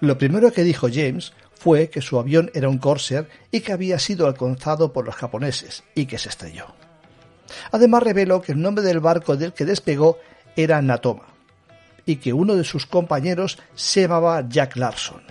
[0.00, 3.98] Lo primero que dijo James fue que su avión era un Corsair y que había
[3.98, 6.66] sido alcanzado por los japoneses y que se estrelló.
[7.72, 10.18] Además reveló que el nombre del barco del que despegó
[10.56, 11.24] era Natoma
[12.06, 15.29] y que uno de sus compañeros se llamaba Jack Larson.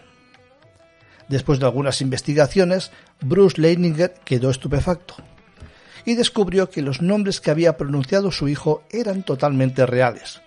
[1.30, 5.16] Después de algunas investigaciones, Bruce Leininger quedó estupefacto
[6.04, 10.42] y descubrió que los nombres que había pronunciado su hijo eran totalmente reales,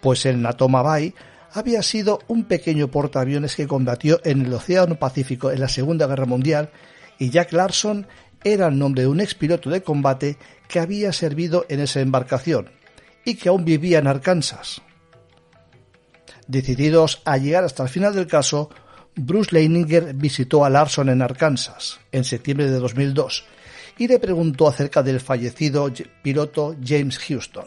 [0.00, 1.14] pues el Natoma Bay
[1.52, 6.26] había sido un pequeño portaaviones que combatió en el Océano Pacífico en la Segunda Guerra
[6.26, 6.70] Mundial
[7.18, 8.06] y Jack Larson
[8.42, 10.36] era el nombre de un expiloto de combate
[10.68, 12.70] que había servido en esa embarcación
[13.24, 14.82] y que aún vivía en Arkansas.
[16.46, 18.70] Decididos a llegar hasta el final del caso,
[19.18, 23.44] Bruce Leininger visitó a Larson en Arkansas en septiembre de 2002
[23.98, 27.66] y le preguntó acerca del fallecido piloto James Houston.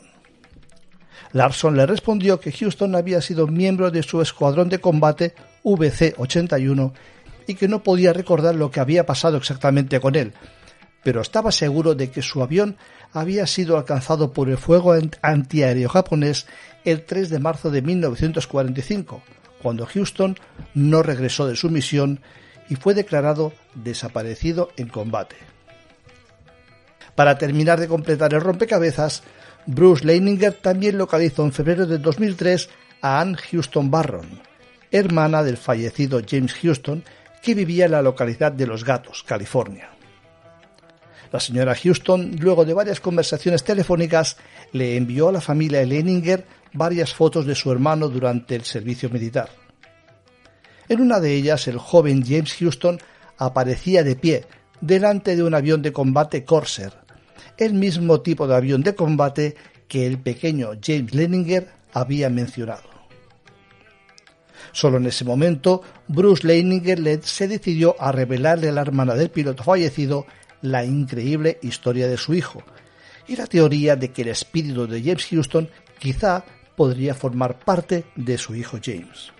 [1.33, 5.33] Larson le respondió que Houston había sido miembro de su escuadrón de combate
[5.63, 6.93] VC-81
[7.47, 10.33] y que no podía recordar lo que había pasado exactamente con él,
[11.03, 12.77] pero estaba seguro de que su avión
[13.11, 16.47] había sido alcanzado por el fuego antiaéreo japonés
[16.85, 19.21] el 3 de marzo de 1945,
[19.61, 20.37] cuando Houston
[20.73, 22.19] no regresó de su misión
[22.69, 25.35] y fue declarado desaparecido en combate.
[27.15, 29.23] Para terminar de completar el rompecabezas,
[29.65, 32.69] Bruce Leininger también localizó en febrero de 2003
[33.01, 34.41] a Anne Houston Barron,
[34.89, 37.03] hermana del fallecido James Houston,
[37.41, 39.89] que vivía en la localidad de Los Gatos, California.
[41.31, 44.37] La señora Houston, luego de varias conversaciones telefónicas,
[44.73, 49.49] le envió a la familia Leininger varias fotos de su hermano durante el servicio militar.
[50.87, 52.99] En una de ellas, el joven James Houston
[53.37, 54.45] aparecía de pie
[54.81, 56.93] delante de un avión de combate Corsair,
[57.57, 59.55] el mismo tipo de avión de combate
[59.87, 62.89] que el pequeño James Leininger había mencionado.
[64.71, 69.63] Solo en ese momento, Bruce Leininger se decidió a revelarle a la hermana del piloto
[69.63, 70.25] fallecido
[70.61, 72.63] la increíble historia de su hijo
[73.27, 78.37] y la teoría de que el espíritu de James Houston quizá podría formar parte de
[78.37, 79.31] su hijo James.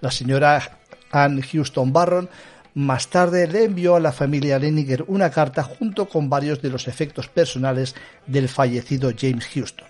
[0.00, 0.78] La señora
[1.10, 2.28] Anne Houston Barron
[2.74, 6.88] más tarde le envió a la familia Leininger una carta junto con varios de los
[6.88, 7.94] efectos personales
[8.26, 9.86] del fallecido James Houston.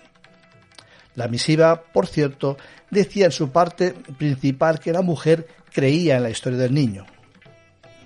[1.15, 2.57] La misiva, por cierto,
[2.91, 7.05] decía en su parte principal que la mujer creía en la historia del niño.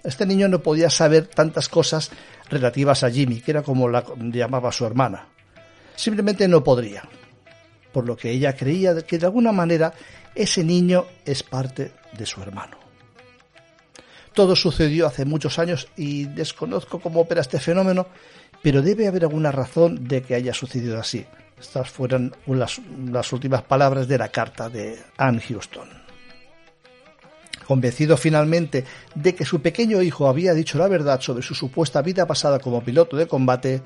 [0.03, 2.11] Este niño no podía saber tantas cosas
[2.49, 5.27] relativas a Jimmy, que era como la llamaba su hermana.
[5.95, 7.03] Simplemente no podría.
[7.91, 9.93] Por lo que ella creía que de alguna manera
[10.35, 12.77] ese niño es parte de su hermano.
[14.33, 18.07] Todo sucedió hace muchos años y desconozco cómo opera este fenómeno,
[18.61, 21.25] pero debe haber alguna razón de que haya sucedido así.
[21.59, 22.79] Estas fueron las,
[23.11, 25.89] las últimas palabras de la carta de Anne Houston.
[27.67, 32.25] Convencido finalmente de que su pequeño hijo había dicho la verdad sobre su supuesta vida
[32.25, 33.81] pasada como piloto de combate,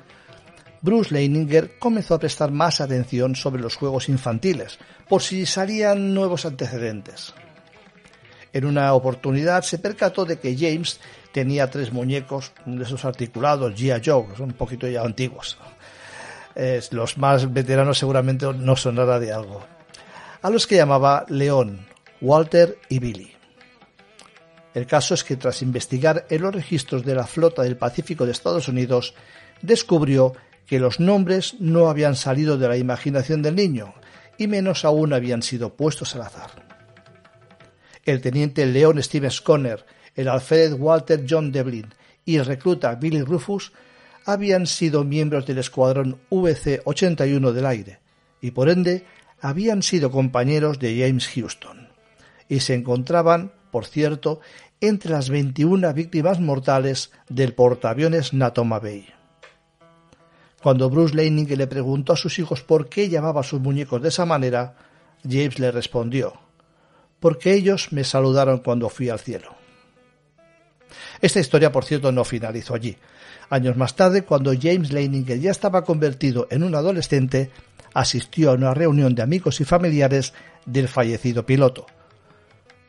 [0.84, 4.78] Bruce Leininger comenzó a prestar más atención sobre los juegos infantiles,
[5.08, 7.32] por si salían nuevos antecedentes.
[8.52, 11.00] En una oportunidad se percató de que James
[11.32, 14.02] tenía tres muñecos de esos articulados G.I.
[14.04, 15.56] Joe, son un poquito ya antiguos.
[16.90, 19.64] los más veteranos seguramente no son nada de algo.
[20.42, 21.86] A los que llamaba León,
[22.20, 23.32] Walter y Billy.
[24.74, 28.32] El caso es que tras investigar en los registros de la flota del Pacífico de
[28.32, 29.14] Estados Unidos,
[29.62, 30.34] descubrió
[30.66, 33.94] que los nombres no habían salido de la imaginación del niño,
[34.38, 36.50] y menos aún habían sido puestos al azar.
[38.04, 41.94] el teniente Leon Stevens Conner, el alférez Walter John Devlin
[42.24, 43.72] y el recluta Billy Rufus
[44.26, 48.00] habían sido miembros del escuadrón VC-81 del aire
[48.40, 49.04] y por ende
[49.40, 51.88] habían sido compañeros de James Houston
[52.48, 54.40] y se encontraban, por cierto,
[54.80, 59.06] entre las 21 víctimas mortales del portaaviones Natoma Bay.
[60.64, 64.08] Cuando Bruce Leining le preguntó a sus hijos por qué llamaba a sus muñecos de
[64.08, 64.74] esa manera,
[65.22, 66.40] James le respondió,
[67.20, 69.54] porque ellos me saludaron cuando fui al cielo.
[71.20, 72.96] Esta historia, por cierto, no finalizó allí.
[73.50, 77.50] Años más tarde, cuando James Leininger ya estaba convertido en un adolescente,
[77.92, 80.32] asistió a una reunión de amigos y familiares
[80.64, 81.84] del fallecido piloto.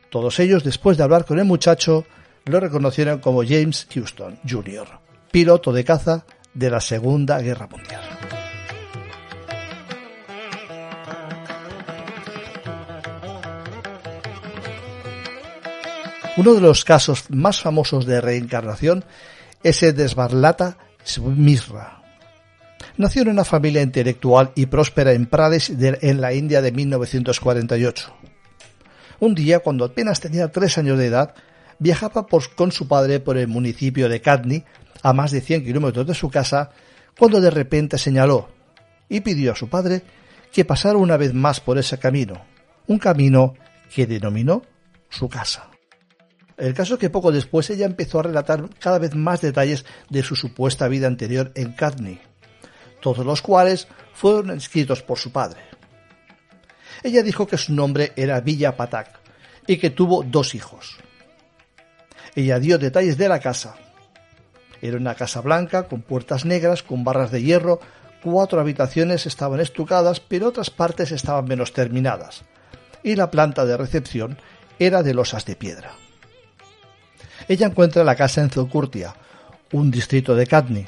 [0.08, 2.06] Todos ellos, después de hablar con el muchacho,
[2.46, 4.88] lo reconocieron como James Houston Jr.,
[5.30, 6.24] piloto de caza
[6.56, 8.02] de la Segunda Guerra Mundial.
[16.36, 19.04] Uno de los casos más famosos de reencarnación
[19.62, 20.76] es el de Svarlata
[21.34, 22.02] Misra.
[22.98, 28.14] Nació en una familia intelectual y próspera en Pradesh, en la India de 1948.
[29.20, 31.34] Un día, cuando apenas tenía tres años de edad,
[31.78, 34.64] viajaba con su padre por el municipio de Kadni,
[35.02, 36.70] a más de 100 kilómetros de su casa,
[37.18, 38.48] cuando de repente señaló
[39.08, 40.02] y pidió a su padre
[40.52, 42.44] que pasara una vez más por ese camino,
[42.86, 43.54] un camino
[43.94, 44.62] que denominó
[45.08, 45.70] su casa.
[46.56, 50.22] El caso es que poco después ella empezó a relatar cada vez más detalles de
[50.22, 52.20] su supuesta vida anterior en Cadney,
[53.00, 55.60] todos los cuales fueron escritos por su padre.
[57.02, 59.20] Ella dijo que su nombre era Villa Patak
[59.66, 60.96] y que tuvo dos hijos.
[62.36, 63.76] Ella dio detalles de la casa.
[64.82, 67.80] Era una casa blanca con puertas negras, con barras de hierro,
[68.22, 72.42] cuatro habitaciones estaban estucadas, pero otras partes estaban menos terminadas,
[73.02, 74.36] y la planta de recepción
[74.78, 75.92] era de losas de piedra.
[77.48, 79.14] Ella encuentra la casa en Zokurtia,
[79.72, 80.86] un distrito de Kadni.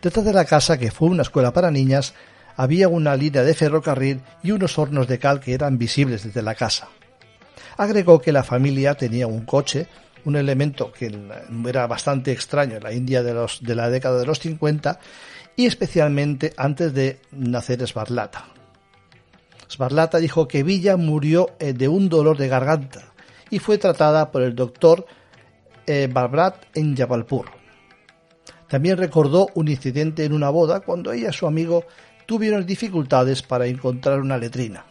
[0.00, 2.14] Detrás de la casa, que fue una escuela para niñas,
[2.56, 6.54] había una línea de ferrocarril y unos hornos de cal que eran visibles desde la
[6.54, 6.88] casa.
[7.76, 9.88] Agregó que la familia tenía un coche,
[10.24, 11.12] un elemento que
[11.66, 14.98] era bastante extraño en la India de, los, de la década de los 50
[15.56, 18.46] y especialmente antes de nacer Svarlata.
[19.68, 23.12] Svarlata dijo que Villa murió eh, de un dolor de garganta
[23.50, 25.06] y fue tratada por el doctor
[25.86, 27.46] eh, Barbrat en Jabalpur.
[28.68, 31.84] También recordó un incidente en una boda cuando ella y su amigo
[32.26, 34.84] tuvieron dificultades para encontrar una letrina.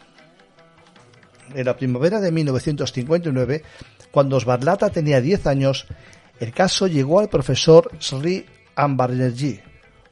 [1.54, 3.62] En la primavera de 1959,
[4.10, 5.86] cuando Svarlata tenía 10 años,
[6.38, 9.60] el caso llegó al profesor Sri Ambarnerji,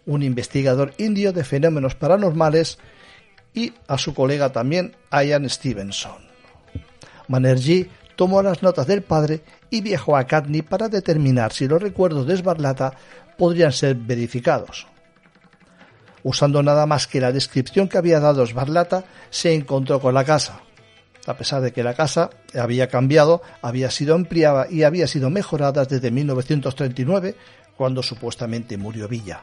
[0.07, 2.79] un investigador indio de fenómenos paranormales,
[3.55, 6.29] y a su colega también, Ian Stevenson.
[7.29, 12.27] Manerjee tomó las notas del padre y viajó a Cadney para determinar si los recuerdos
[12.27, 12.93] de Svarlata
[13.37, 14.87] podrían ser verificados.
[16.23, 20.61] Usando nada más que la descripción que había dado Svarlata, se encontró con la casa.
[21.29, 25.85] A pesar de que la casa había cambiado, había sido ampliada y había sido mejorada
[25.85, 27.35] desde 1939,
[27.77, 29.43] cuando supuestamente murió Villa.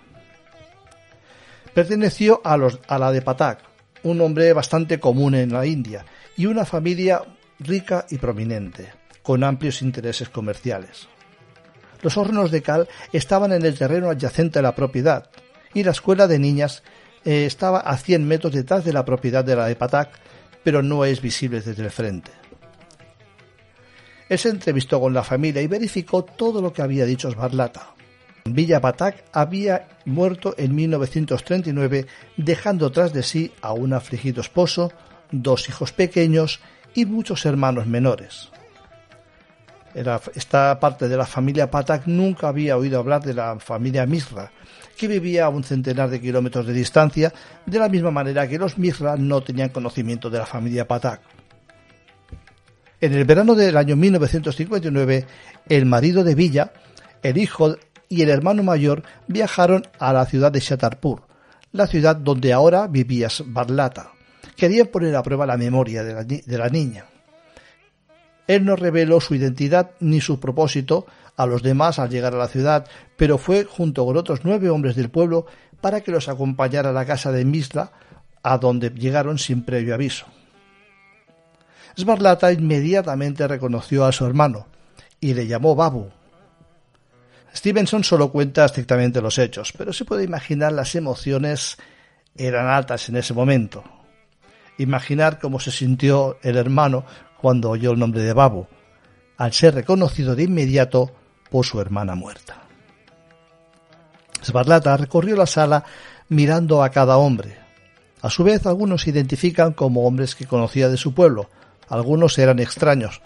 [1.76, 3.60] Perteneció a, los, la de Patak,
[4.02, 6.04] un hombre bastante común en la India,
[6.36, 7.22] y una familia
[7.60, 11.08] rica y prominente con amplios intereses comerciales.
[12.02, 15.30] Los hornos de cal estaban en el terreno adyacente a la propiedad
[15.74, 16.82] y la escuela de niñas
[17.26, 20.10] eh, estaba a 100 metros detrás de la propiedad de la de Patak,
[20.66, 22.32] pero no es visible desde el frente.
[24.28, 27.94] Él se entrevistó con la familia y verificó todo lo que había dicho Svarlata.
[28.46, 34.92] Villa Patak había muerto en 1939 dejando tras de sí a un afligido esposo,
[35.32, 36.60] dos hijos pequeños
[36.96, 38.50] y muchos hermanos menores
[39.96, 44.52] esta parte de la familia Patak nunca había oído hablar de la familia Misra,
[44.96, 47.34] que vivía a un centenar de kilómetros de distancia,
[47.66, 51.22] de la misma manera que los Misra no tenían conocimiento de la familia Patak.
[53.02, 55.26] En el verano del año 1959,
[55.68, 56.72] el marido de Villa,
[57.22, 57.76] el hijo
[58.08, 61.24] y el hermano mayor viajaron a la ciudad de Shatarpur,
[61.72, 64.12] la ciudad donde ahora vivía Barlata.
[64.56, 67.06] Querían poner a prueba la memoria de la niña.
[68.48, 71.06] Él no reveló su identidad ni su propósito
[71.38, 74.96] a los demás al llegar a la ciudad, pero fue junto con otros nueve hombres
[74.96, 75.46] del pueblo
[75.82, 77.92] para que los acompañara a la casa de Misla,
[78.44, 80.26] a donde llegaron sin previo aviso.
[81.98, 84.68] Svarlata inmediatamente reconoció a su hermano
[85.20, 86.10] y le llamó Babu.
[87.56, 91.78] Stevenson solo cuenta estrictamente los hechos, pero se puede imaginar las emociones
[92.36, 93.84] eran altas en ese momento.
[94.78, 97.06] Imaginar cómo se sintió el hermano
[97.42, 98.68] cuando oyó el nombre de Babu,
[99.38, 101.14] al ser reconocido de inmediato
[101.50, 102.62] por su hermana muerta.
[104.44, 105.84] Svarlata recorrió la sala
[106.30, 107.58] mirando a cada hombre.
[108.22, 111.50] A su vez, algunos se identifican como hombres que conocía de su pueblo,
[111.90, 113.22] algunos eran extraños,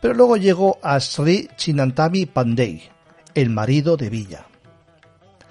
[0.00, 2.82] pero luego llegó a Sri Chinantami Pandey,
[3.34, 4.46] el marido de Villa.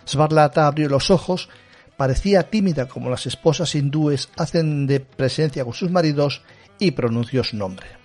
[0.05, 1.49] Svarlata abrió los ojos,
[1.97, 6.41] parecía tímida como las esposas hindúes hacen de presencia con sus maridos
[6.79, 8.00] y pronunció su nombre.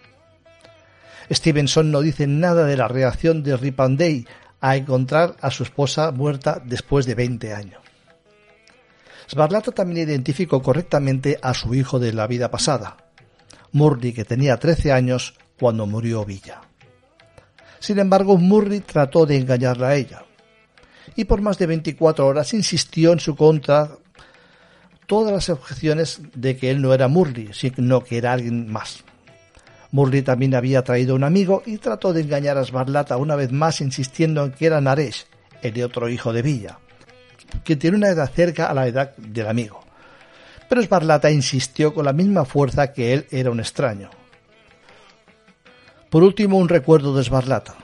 [1.31, 4.27] Stevenson no dice nada de la reacción de Ripandey
[4.61, 7.83] a encontrar a su esposa muerta después de 20 años.
[9.29, 12.97] Svarlata también identificó correctamente a su hijo de la vida pasada,
[13.73, 16.61] Murray, que tenía 13 años cuando murió Villa.
[17.81, 20.25] Sin embargo, Murray trató de engañarla a ella,
[21.17, 23.91] y por más de 24 horas insistió en su contra
[25.07, 29.05] todas las objeciones de que él no era Murray, sino que era alguien más.
[29.97, 33.81] Murray también había traído un amigo y trató de engañar a Svarlata una vez más
[33.81, 35.25] insistiendo en que era Naresh,
[35.63, 36.79] el otro hijo de Villa,
[37.65, 39.81] que tiene una edad cerca a la edad del amigo.
[40.69, 44.11] Pero Svarlata insistió con la misma fuerza que él era un extraño.
[46.11, 47.75] Por último, un recuerdo de Svarlata.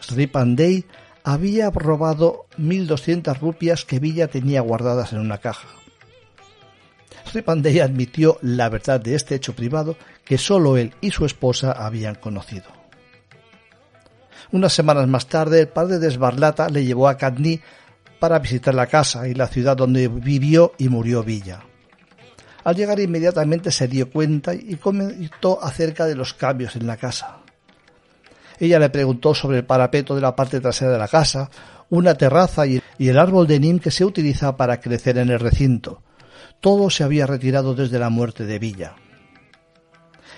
[0.00, 0.84] Sri Pandey
[1.24, 5.81] había robado 1.200 rupias que Villa tenía guardadas en una caja.
[7.44, 12.16] Pandey admitió la verdad de este hecho privado que solo él y su esposa habían
[12.16, 12.66] conocido.
[14.52, 17.60] Unas semanas más tarde, el padre de Svarlata le llevó a Kadni
[18.18, 21.64] para visitar la casa y la ciudad donde vivió y murió Villa.
[22.64, 27.38] Al llegar inmediatamente se dio cuenta y comentó acerca de los cambios en la casa.
[28.60, 31.50] Ella le preguntó sobre el parapeto de la parte trasera de la casa,
[31.90, 36.02] una terraza y el árbol de nim que se utiliza para crecer en el recinto,
[36.62, 38.94] todo se había retirado desde la muerte de Villa.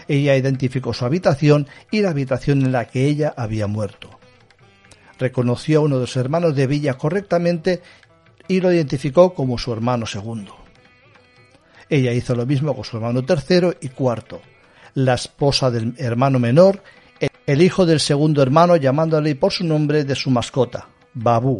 [0.09, 4.19] Ella identificó su habitación y la habitación en la que ella había muerto.
[5.19, 7.83] Reconoció a uno de los hermanos de Villa correctamente
[8.49, 10.57] y lo identificó como su hermano segundo.
[11.91, 14.41] Ella hizo lo mismo con su hermano tercero y cuarto,
[14.95, 16.83] la esposa del hermano menor,
[17.47, 21.59] el hijo del segundo hermano llamándole por su nombre de su mascota, Babu.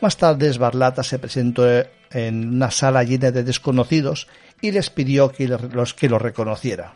[0.00, 1.64] Más tarde, Svarlata se presentó
[2.12, 4.28] en una sala llena de desconocidos
[4.60, 6.94] y les pidió que los que lo reconociera.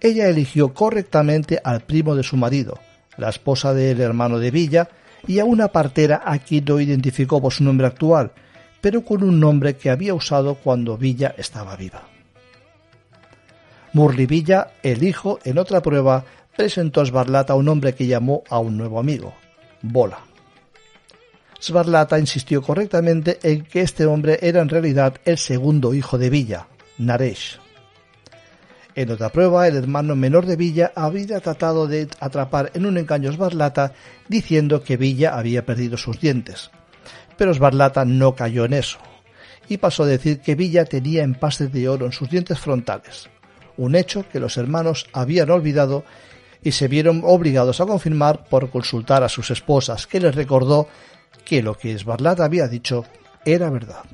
[0.00, 2.78] Ella eligió correctamente al primo de su marido,
[3.16, 4.88] la esposa del hermano de Villa,
[5.26, 8.32] y a una partera a quien no identificó por su nombre actual,
[8.80, 12.02] pero con un nombre que había usado cuando Villa estaba viva.
[13.92, 16.24] Murli Villa, el hijo, en otra prueba,
[16.56, 19.34] presentó a Svarlata a un hombre que llamó a un nuevo amigo,
[19.82, 20.31] Bola.
[21.62, 26.66] Svarlata insistió correctamente en que este hombre era en realidad el segundo hijo de Villa,
[26.98, 27.60] Naresh.
[28.96, 33.32] En otra prueba, el hermano menor de Villa había tratado de atrapar en un engaño
[33.32, 33.92] Svarlata
[34.28, 36.72] diciendo que Villa había perdido sus dientes.
[37.36, 38.98] Pero Svarlata no cayó en eso
[39.68, 43.30] y pasó a decir que Villa tenía empastes de oro en sus dientes frontales,
[43.76, 46.02] un hecho que los hermanos habían olvidado
[46.64, 50.88] y se vieron obligados a confirmar por consultar a sus esposas, que les recordó
[51.44, 53.04] que lo que Svarlata había dicho
[53.44, 54.04] era verdad.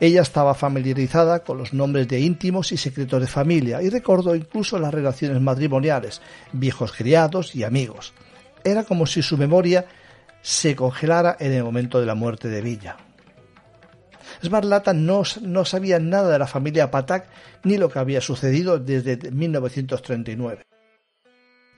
[0.00, 4.78] Ella estaba familiarizada con los nombres de íntimos y secretos de familia y recordó incluso
[4.78, 6.20] las relaciones matrimoniales,
[6.52, 8.12] viejos criados y amigos.
[8.64, 9.86] Era como si su memoria
[10.40, 12.96] se congelara en el momento de la muerte de Villa.
[14.42, 17.28] Svarlata no, no sabía nada de la familia Patak
[17.62, 20.64] ni lo que había sucedido desde 1939.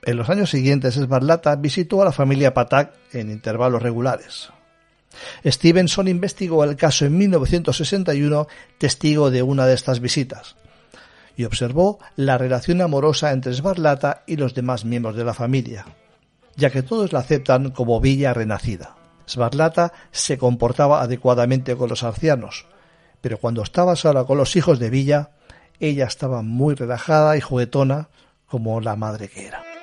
[0.07, 4.51] En los años siguientes, Svarlata visitó a la familia Patak en intervalos regulares.
[5.47, 8.47] Stevenson investigó el caso en 1961,
[8.77, 10.57] testigo de una de estas visitas,
[11.37, 15.87] y observó la relación amorosa entre Svarlata y los demás miembros de la familia,
[16.57, 18.97] ya que todos la aceptan como villa renacida.
[19.27, 22.67] Svarlata se comportaba adecuadamente con los ancianos,
[23.23, 25.31] pero cuando estaba sola con los hijos de Villa,
[25.81, 28.11] ella estaba muy relajada y juguetona
[28.47, 29.74] como la madre que era.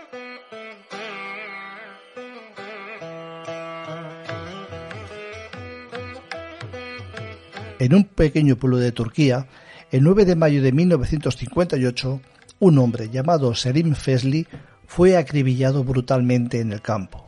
[7.82, 9.48] En un pequeño pueblo de Turquía,
[9.90, 12.22] el 9 de mayo de 1958,
[12.60, 14.46] un hombre llamado Selim Fesli
[14.86, 17.28] fue acribillado brutalmente en el campo.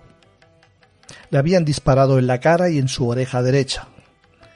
[1.32, 3.88] Le habían disparado en la cara y en su oreja derecha,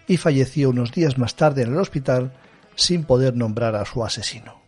[0.05, 2.31] y falleció unos días más tarde en el hospital
[2.75, 4.61] sin poder nombrar a su asesino.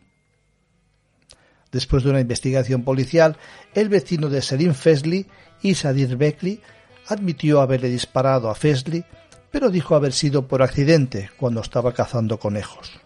[1.71, 3.37] Después de una investigación policial,
[3.75, 5.27] el vecino de Selim Fesli,
[5.61, 6.59] Isadir Bekli,
[7.07, 9.05] admitió haberle disparado a Fesli
[9.51, 12.99] pero dijo haber sido por accidente cuando estaba cazando conejos.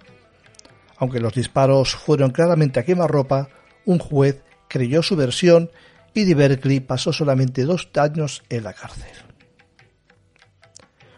[0.98, 3.50] Aunque los disparos fueron claramente a quemarropa,
[3.86, 5.72] un juez creyó su versión
[6.14, 9.12] y Di Berkeley pasó solamente dos años en la cárcel.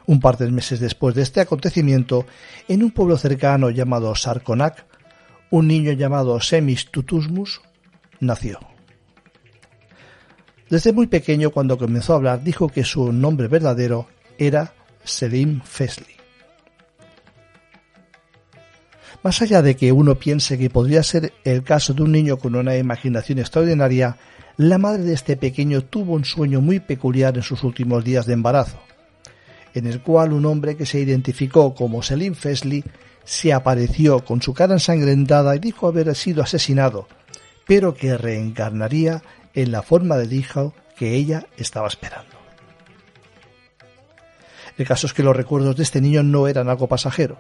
[0.07, 2.25] Un par de meses después de este acontecimiento,
[2.67, 4.85] en un pueblo cercano llamado Sarconac,
[5.49, 7.61] un niño llamado Semis Tutusmus
[8.19, 8.59] nació.
[10.69, 14.07] Desde muy pequeño, cuando comenzó a hablar, dijo que su nombre verdadero
[14.37, 14.73] era
[15.05, 16.15] Selim Fesley.
[19.23, 22.55] Más allá de que uno piense que podría ser el caso de un niño con
[22.55, 24.17] una imaginación extraordinaria,
[24.57, 28.33] la madre de este pequeño tuvo un sueño muy peculiar en sus últimos días de
[28.33, 28.79] embarazo,
[29.73, 32.83] en el cual un hombre que se identificó como Selim Fesley
[33.23, 37.07] se apareció con su cara ensangrentada y dijo haber sido asesinado,
[37.65, 42.34] pero que reencarnaría en la forma de hijo que ella estaba esperando.
[44.77, 47.37] El caso es que los recuerdos de este niño no eran algo pasajero.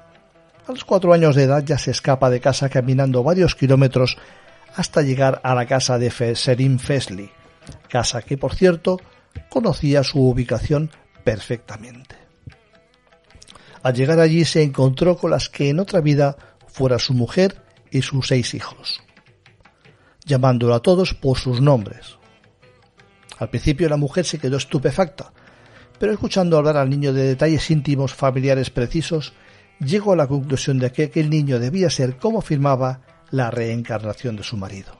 [0.67, 4.17] A los cuatro años de edad ya se escapa de casa caminando varios kilómetros
[4.75, 7.31] hasta llegar a la casa de Serim Fesley,
[7.87, 8.99] casa que por cierto
[9.49, 10.89] conocía su ubicación
[11.23, 12.15] perfectamente.
[13.83, 17.61] Al llegar allí se encontró con las que en otra vida fuera su mujer
[17.91, 19.03] y sus seis hijos,
[20.25, 22.17] llamándolo a todos por sus nombres.
[23.37, 25.31] Al principio la mujer se quedó estupefacta,
[25.99, 29.33] pero escuchando hablar al niño de detalles íntimos familiares precisos,
[29.79, 34.43] llegó a la conclusión de que aquel niño debía ser, como afirmaba, la reencarnación de
[34.43, 34.97] su marido.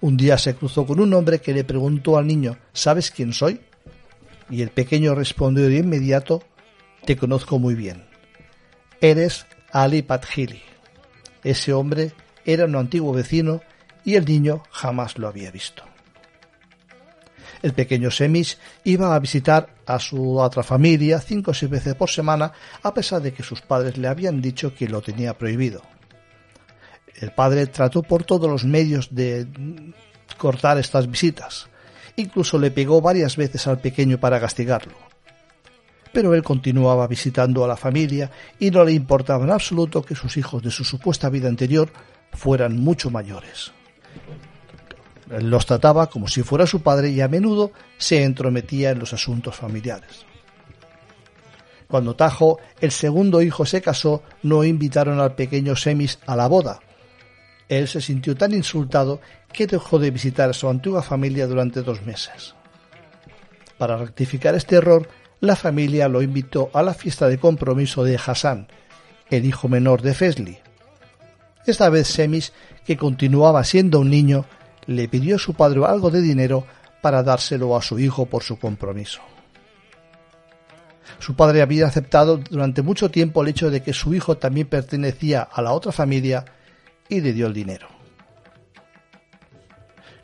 [0.00, 3.60] Un día se cruzó con un hombre que le preguntó al niño ¿Sabes quién soy?
[4.50, 6.42] Y el pequeño respondió de inmediato
[7.04, 8.04] Te conozco muy bien.
[9.00, 10.62] Eres Ali Pathili.
[11.44, 12.12] Ese hombre
[12.44, 13.60] era un antiguo vecino
[14.04, 15.84] y el niño jamás lo había visto.
[17.62, 22.10] El pequeño Semis iba a visitar a su otra familia cinco o seis veces por
[22.10, 22.52] semana,
[22.82, 25.82] a pesar de que sus padres le habían dicho que lo tenía prohibido.
[27.14, 29.46] El padre trató por todos los medios de
[30.36, 31.68] cortar estas visitas.
[32.16, 34.94] Incluso le pegó varias veces al pequeño para castigarlo.
[36.12, 40.36] Pero él continuaba visitando a la familia y no le importaba en absoluto que sus
[40.36, 41.90] hijos de su supuesta vida anterior
[42.32, 43.72] fueran mucho mayores
[45.28, 49.56] los trataba como si fuera su padre y a menudo se entrometía en los asuntos
[49.56, 50.26] familiares.
[51.88, 56.80] Cuando Tajo, el segundo hijo, se casó, no invitaron al pequeño Semis a la boda.
[57.68, 59.20] Él se sintió tan insultado
[59.52, 62.54] que dejó de visitar a su antigua familia durante dos meses.
[63.76, 65.08] Para rectificar este error,
[65.40, 68.68] la familia lo invitó a la fiesta de compromiso de Hassan,
[69.28, 70.58] el hijo menor de Fesli.
[71.66, 72.52] Esta vez Semis,
[72.86, 74.46] que continuaba siendo un niño,
[74.86, 76.66] le pidió a su padre algo de dinero
[77.00, 79.20] para dárselo a su hijo por su compromiso.
[81.18, 85.42] Su padre había aceptado durante mucho tiempo el hecho de que su hijo también pertenecía
[85.42, 86.44] a la otra familia
[87.08, 87.88] y le dio el dinero.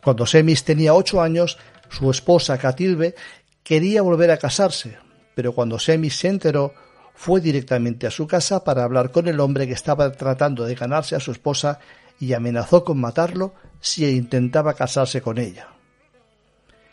[0.03, 3.15] Cuando Semis tenía ocho años, su esposa Catilbe
[3.63, 4.99] quería volver a casarse,
[5.35, 6.73] pero cuando Semis se enteró,
[7.15, 11.17] fue directamente a su casa para hablar con el hombre que estaba tratando de ganarse
[11.17, 11.81] a su esposa
[12.21, 15.69] y amenazó con matarlo si intentaba casarse con ella.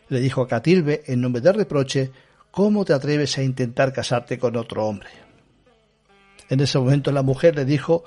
[0.10, 2.12] Le dijo a Catilbe, en nombre de reproche,
[2.52, 5.10] ¿cómo te atreves a intentar casarte con otro hombre?
[6.50, 8.04] En ese momento la mujer le dijo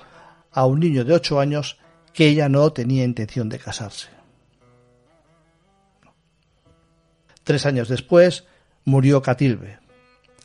[0.53, 1.79] a un niño de ocho años
[2.13, 4.09] que ella no tenía intención de casarse.
[7.43, 8.45] Tres años después
[8.85, 9.79] murió Catilbe,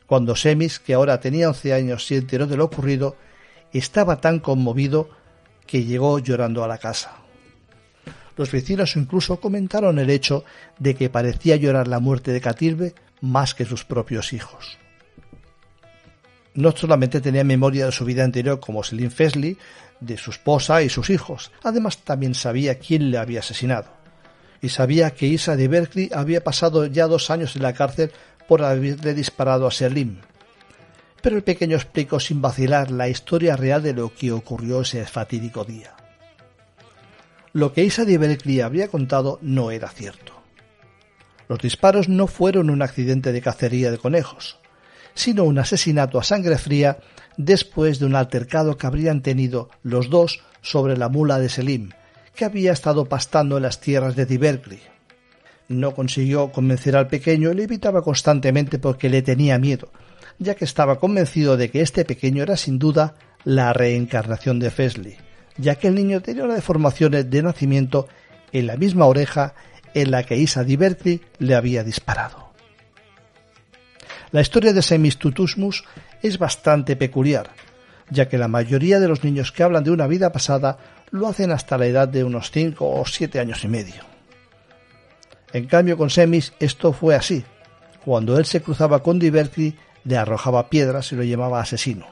[0.06, 3.16] cuando Semis, que ahora tenía once años, se enteró de lo ocurrido,
[3.72, 5.10] estaba tan conmovido
[5.66, 7.18] que llegó llorando a la casa.
[8.36, 10.44] Los vecinos incluso comentaron el hecho
[10.80, 14.78] de que parecía llorar la muerte de Catilbe más que sus propios hijos.
[16.56, 19.58] No solamente tenía memoria de su vida anterior como Selim Fesley,
[20.00, 23.90] de su esposa y sus hijos, además también sabía quién le había asesinado.
[24.62, 28.12] Y sabía que Isa de Berkeley había pasado ya dos años en la cárcel
[28.48, 30.20] por haberle disparado a Selim.
[31.24, 35.64] Pero el pequeño explicó sin vacilar la historia real de lo que ocurrió ese fatídico
[35.64, 35.96] día.
[37.54, 38.04] Lo que Isa
[38.64, 40.34] habría contado no era cierto.
[41.48, 44.58] Los disparos no fueron un accidente de cacería de conejos,
[45.14, 46.98] sino un asesinato a sangre fría
[47.38, 51.92] después de un altercado que habrían tenido los dos sobre la mula de Selim,
[52.36, 54.82] que había estado pastando en las tierras de Berkeley.
[55.68, 59.92] No consiguió convencer al pequeño y le evitaba constantemente porque le tenía miedo,
[60.40, 65.18] ya que estaba convencido de que este pequeño era sin duda la reencarnación de Fesley,
[65.58, 68.08] ya que el niño tenía una deformación de nacimiento
[68.52, 69.56] en la misma oreja
[69.94, 72.52] en la que Isa Berkeley le había disparado.
[74.32, 75.84] La historia de Semistutusmus
[76.22, 77.52] es bastante peculiar,
[78.10, 80.78] ya que la mayoría de los niños que hablan de una vida pasada
[81.12, 84.13] lo hacen hasta la edad de unos 5 o 7 años y medio.
[85.54, 87.46] En cambio con Semis esto fue así.
[88.04, 92.08] Cuando él se cruzaba con Diverti le arrojaba piedras y lo llamaba asesino.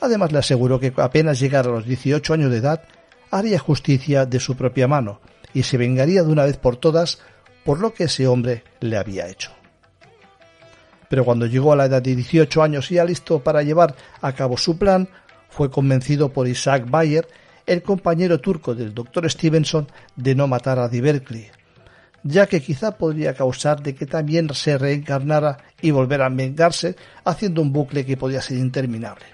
[0.00, 2.82] Además le aseguró que apenas llegara a los 18 años de edad
[3.30, 5.20] haría justicia de su propia mano
[5.54, 7.18] y se vengaría de una vez por todas
[7.64, 9.50] por lo que ese hombre le había hecho.
[11.08, 14.32] Pero cuando llegó a la edad de 18 años y ya listo para llevar a
[14.32, 15.08] cabo su plan,
[15.48, 17.26] fue convencido por Isaac Bayer,
[17.64, 19.30] el compañero turco del Dr.
[19.30, 21.48] Stevenson, de no matar a Diverkli,
[22.26, 27.62] ya que quizá podría causar de que también se reencarnara y volviera a vengarse, haciendo
[27.62, 29.26] un bucle que podía ser interminable.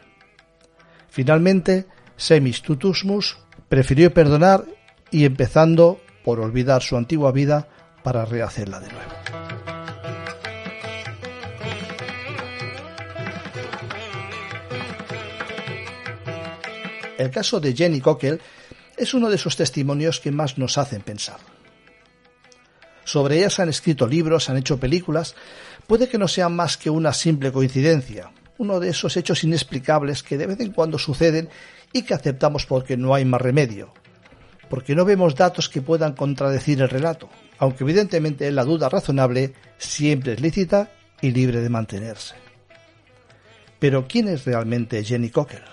[1.08, 1.86] Finalmente,
[2.16, 3.38] Semis Tutusmus
[3.68, 4.64] prefirió perdonar
[5.10, 7.68] y empezando por olvidar su antigua vida
[8.02, 9.12] para rehacerla de nuevo.
[17.18, 18.38] El caso de Jenny Cockle
[18.96, 21.38] es uno de esos testimonios que más nos hacen pensar.
[23.04, 25.34] Sobre ellas han escrito libros, han hecho películas,
[25.86, 30.38] puede que no sean más que una simple coincidencia, uno de esos hechos inexplicables que
[30.38, 31.48] de vez en cuando suceden
[31.92, 33.92] y que aceptamos porque no hay más remedio,
[34.70, 37.28] porque no vemos datos que puedan contradecir el relato,
[37.58, 40.90] aunque evidentemente la duda razonable siempre es lícita
[41.20, 42.36] y libre de mantenerse.
[43.78, 45.64] Pero ¿quién es realmente Jenny Cocker?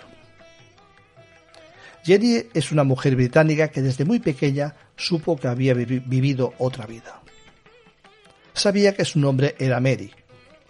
[2.04, 7.22] Jenny es una mujer británica que desde muy pequeña supo que había vivido otra vida.
[8.54, 10.12] Sabía que su nombre era Mary,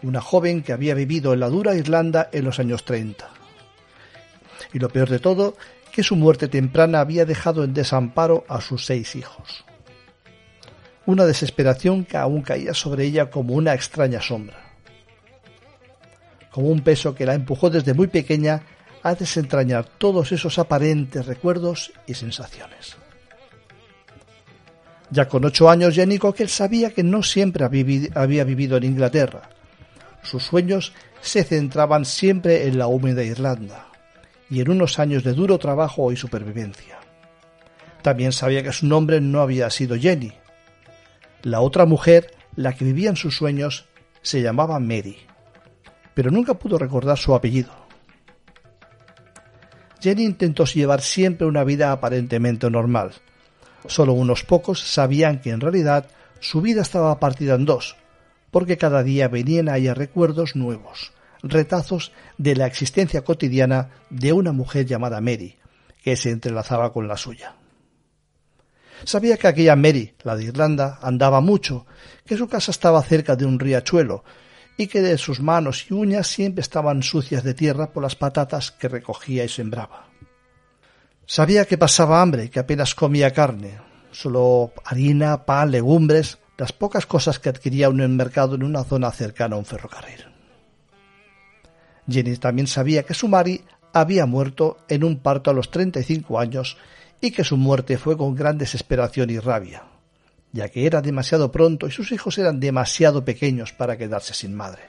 [0.03, 3.27] una joven que había vivido en la dura Irlanda en los años 30.
[4.73, 5.57] Y lo peor de todo,
[5.91, 9.65] que su muerte temprana había dejado en desamparo a sus seis hijos.
[11.07, 14.75] Una desesperación que aún caía sobre ella como una extraña sombra.
[16.51, 18.61] Como un peso que la empujó desde muy pequeña
[19.01, 22.97] a desentrañar todos esos aparentes recuerdos y sensaciones.
[25.11, 29.49] Ya con ocho años Jenny Cocker sabía que no siempre había vivido en Inglaterra.
[30.21, 33.87] Sus sueños se centraban siempre en la húmeda Irlanda
[34.49, 36.99] y en unos años de duro trabajo y supervivencia.
[38.01, 40.33] También sabía que su nombre no había sido Jenny.
[41.43, 43.85] La otra mujer, la que vivía en sus sueños,
[44.21, 45.17] se llamaba Mary,
[46.13, 47.71] pero nunca pudo recordar su apellido.
[50.01, 53.11] Jenny intentó llevar siempre una vida aparentemente normal.
[53.87, 56.07] Solo unos pocos sabían que en realidad
[56.39, 57.95] su vida estaba partida en dos,
[58.51, 61.13] porque cada día venían a ella recuerdos nuevos,
[61.43, 65.57] retazos de la existencia cotidiana de una mujer llamada Mary,
[66.03, 67.55] que se entrelazaba con la suya.
[69.05, 71.85] Sabía que aquella Mary, la de Irlanda, andaba mucho,
[72.25, 74.23] que su casa estaba cerca de un riachuelo,
[74.77, 78.71] y que de sus manos y uñas siempre estaban sucias de tierra por las patatas
[78.71, 80.08] que recogía y sembraba.
[81.31, 83.77] Sabía que pasaba hambre, que apenas comía carne,
[84.09, 88.83] solo harina, pan, legumbres, las pocas cosas que adquiría uno en el mercado en una
[88.83, 90.25] zona cercana a un ferrocarril.
[92.09, 93.61] Jenny también sabía que su Mari
[93.93, 96.77] había muerto en un parto a los 35 años
[97.21, 99.83] y que su muerte fue con gran desesperación y rabia,
[100.51, 104.81] ya que era demasiado pronto y sus hijos eran demasiado pequeños para quedarse sin madre.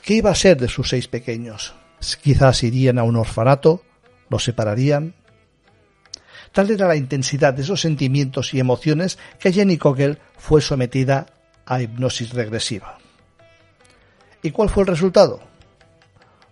[0.00, 1.74] ¿Qué iba a ser de sus seis pequeños?
[2.22, 3.82] Quizás irían a un orfanato,
[4.28, 5.14] los separarían.
[6.52, 11.26] Tal era la intensidad de esos sentimientos y emociones que Jenny Kogel fue sometida
[11.64, 12.98] a hipnosis regresiva.
[14.42, 15.40] ¿Y cuál fue el resultado?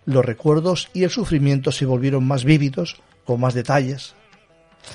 [0.05, 4.15] Los recuerdos y el sufrimiento se volvieron más vívidos, con más detalles.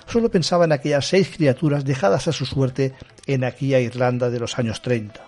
[0.07, 2.95] Solo pensaba en aquellas seis criaturas dejadas a su suerte
[3.27, 5.21] en aquella Irlanda de los años 30.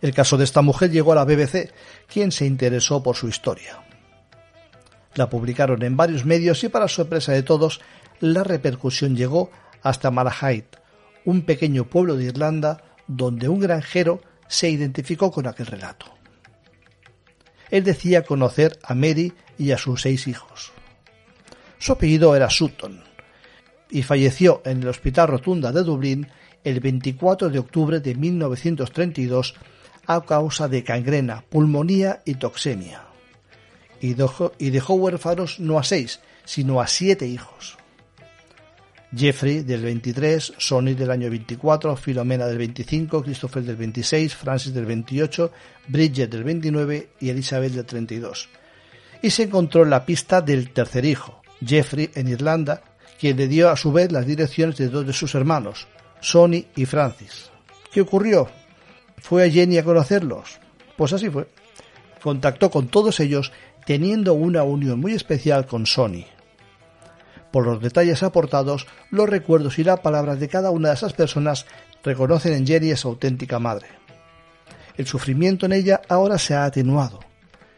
[0.00, 1.72] El caso de esta mujer llegó a la BBC,
[2.06, 3.87] quien se interesó por su historia.
[5.14, 7.80] La publicaron en varios medios y para sorpresa de todos,
[8.20, 9.50] la repercusión llegó
[9.82, 10.68] hasta Malahide,
[11.24, 16.06] un pequeño pueblo de Irlanda donde un granjero se identificó con aquel relato.
[17.70, 20.72] Él decía conocer a Mary y a sus seis hijos.
[21.78, 23.02] Su apellido era Sutton
[23.90, 26.28] y falleció en el Hospital Rotunda de Dublín
[26.64, 29.54] el 24 de octubre de 1932
[30.06, 33.07] a causa de gangrena, pulmonía y toxemia.
[34.00, 37.78] Y dejó, y dejó huérfanos no a seis, sino a siete hijos.
[39.16, 44.84] Jeffrey del 23, Sonny del año 24, Filomena del 25, Christopher del 26, Francis del
[44.84, 45.50] 28,
[45.88, 48.48] Bridget del 29 y Elizabeth del 32.
[49.22, 52.82] Y se encontró la pista del tercer hijo, Jeffrey, en Irlanda,
[53.18, 55.88] quien le dio a su vez las direcciones de dos de sus hermanos,
[56.20, 57.50] Sonny y Francis.
[57.90, 58.48] ¿Qué ocurrió?
[59.16, 60.58] ¿Fue a Jenny a conocerlos?
[60.96, 61.48] Pues así fue.
[62.22, 63.52] Contactó con todos ellos
[63.88, 66.26] teniendo una unión muy especial con Sonny
[67.50, 71.64] Por los detalles aportados, los recuerdos y las palabras de cada una de esas personas
[72.04, 73.86] reconocen en Jenny a su auténtica madre.
[74.98, 77.20] El sufrimiento en ella ahora se ha atenuado.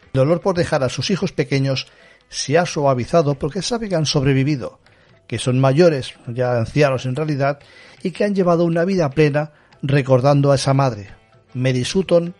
[0.06, 1.86] El dolor por dejar a sus hijos pequeños
[2.28, 4.80] se ha suavizado porque sabe que han sobrevivido,
[5.28, 7.61] que son mayores, ya ancianos en realidad,
[8.02, 11.11] y que han llevado una vida plena recordando a esa madre,
[11.54, 12.34] Mary Sutton,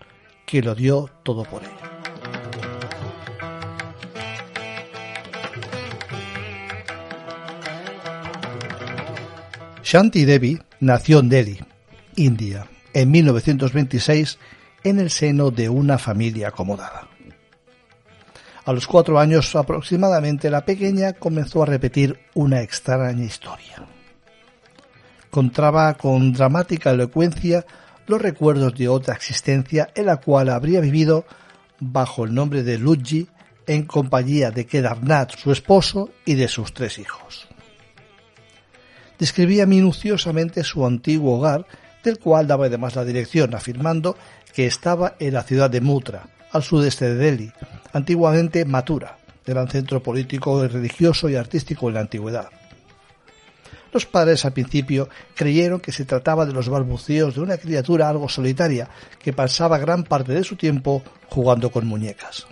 [0.45, 1.90] que lo dio todo por ella.
[9.93, 11.59] Shanti Devi nació en Delhi,
[12.15, 14.39] India, en 1926
[14.85, 17.09] en el seno de una familia acomodada.
[18.67, 23.85] A los cuatro años aproximadamente la pequeña comenzó a repetir una extraña historia.
[25.29, 27.67] Contaba con dramática elocuencia
[28.07, 31.25] los recuerdos de otra existencia en la cual habría vivido
[31.81, 33.27] bajo el nombre de Luigi
[33.67, 37.49] en compañía de Kedarnath, su esposo, y de sus tres hijos.
[39.21, 41.67] Describía minuciosamente su antiguo hogar,
[42.03, 44.17] del cual daba además la dirección, afirmando
[44.55, 47.53] que estaba en la ciudad de Mutra, al sudeste de Delhi,
[47.93, 52.49] antiguamente Mathura, gran centro político, religioso y artístico en la antigüedad.
[53.93, 58.29] Los padres al principio creyeron que se trataba de los balbuceos de una criatura algo
[58.29, 58.89] solitaria
[59.23, 62.47] que pasaba gran parte de su tiempo jugando con muñecas.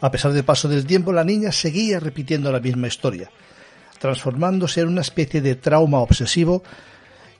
[0.00, 3.30] A pesar del paso del tiempo, la niña seguía repitiendo la misma historia,
[3.98, 6.62] transformándose en una especie de trauma obsesivo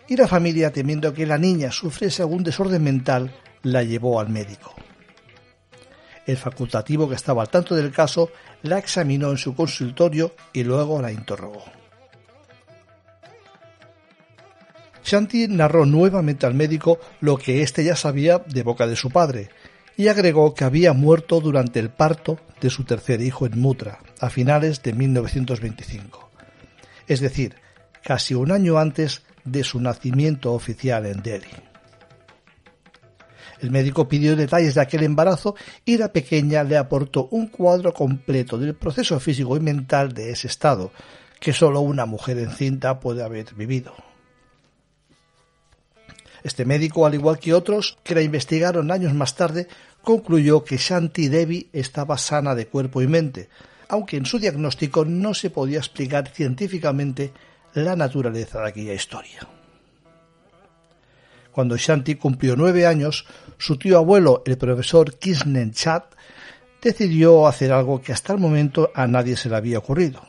[0.08, 3.32] y la familia, temiendo que la niña sufriese algún desorden mental,
[3.62, 4.74] la llevó al médico.
[6.26, 8.30] El facultativo que estaba al tanto del caso
[8.62, 11.64] la examinó en su consultorio y luego la interrogó.
[15.04, 19.48] Shanti narró nuevamente al médico lo que éste ya sabía de boca de su padre,
[19.96, 24.28] y agregó que había muerto durante el parto de su tercer hijo en Mutra, a
[24.28, 26.27] finales de 1925,
[27.08, 27.56] es decir,
[28.04, 31.48] casi un año antes de su nacimiento oficial en Delhi.
[33.60, 38.56] El médico pidió detalles de aquel embarazo y la pequeña le aportó un cuadro completo
[38.56, 40.92] del proceso físico y mental de ese estado,
[41.40, 43.94] que sólo una mujer encinta puede haber vivido.
[46.44, 49.66] Este médico, al igual que otros que la investigaron años más tarde,
[50.02, 53.48] concluyó que Shanti Devi estaba sana de cuerpo y mente,
[53.88, 57.32] aunque en su diagnóstico no se podía explicar científicamente
[57.74, 59.40] la naturaleza de aquella historia.
[61.52, 63.26] Cuando Shanti cumplió nueve años,
[63.56, 66.14] su tío abuelo, el profesor Kisnen Chat,
[66.80, 70.22] decidió hacer algo que hasta el momento a nadie se le había ocurrido.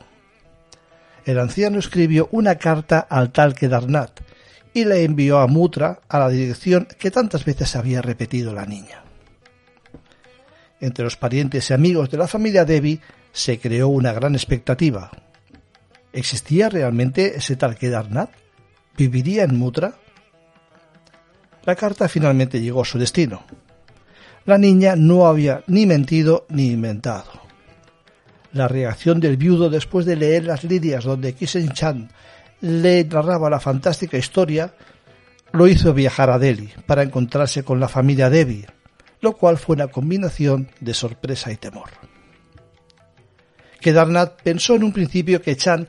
[1.24, 4.20] El anciano escribió una carta al tal Kedarnath
[4.72, 9.04] y la envió a Mutra a la dirección que tantas veces había repetido la niña.
[10.80, 13.00] Entre los parientes y amigos de la familia Devi
[13.32, 15.10] se creó una gran expectativa.
[16.12, 18.30] ¿Existía realmente ese tal Kedarnath?
[18.96, 19.94] ¿Viviría en Mutra?
[21.64, 23.44] La carta finalmente llegó a su destino.
[24.46, 27.30] La niña no había ni mentido ni inventado.
[28.52, 32.10] La reacción del viudo después de leer las líneas donde Kisen Chan
[32.62, 34.74] le narraba la fantástica historia
[35.52, 38.64] lo hizo viajar a Delhi para encontrarse con la familia Devi,
[39.20, 41.90] lo cual fue una combinación de sorpresa y temor.
[43.80, 45.88] Kedarnath pensó en un principio que Chan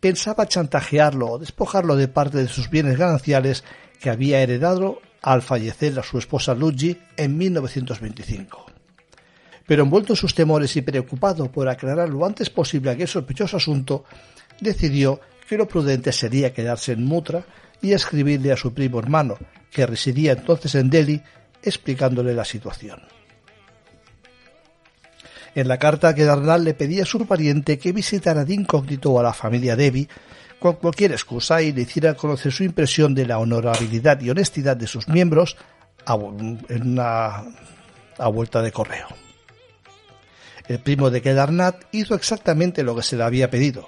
[0.00, 3.64] pensaba chantajearlo o despojarlo de parte de sus bienes gananciales
[4.00, 8.66] que había heredado al fallecer a su esposa Luigi en 1925.
[9.66, 14.04] Pero envuelto en sus temores y preocupado por aclarar lo antes posible aquel sospechoso asunto,
[14.60, 17.44] decidió que lo prudente sería quedarse en Mutra
[17.80, 19.38] y escribirle a su primo hermano,
[19.70, 21.22] que residía entonces en Delhi,
[21.62, 23.00] explicándole la situación.
[25.54, 29.32] En la carta que le pedía a su pariente que visitara de incógnito a la
[29.32, 30.08] familia Devi
[30.58, 34.86] con cualquier excusa y le hiciera conocer su impresión de la honorabilidad y honestidad de
[34.86, 35.56] sus miembros
[36.68, 37.44] en una
[38.18, 39.08] a vuelta de correo.
[40.68, 43.86] El primo de Kedarnath hizo exactamente lo que se le había pedido.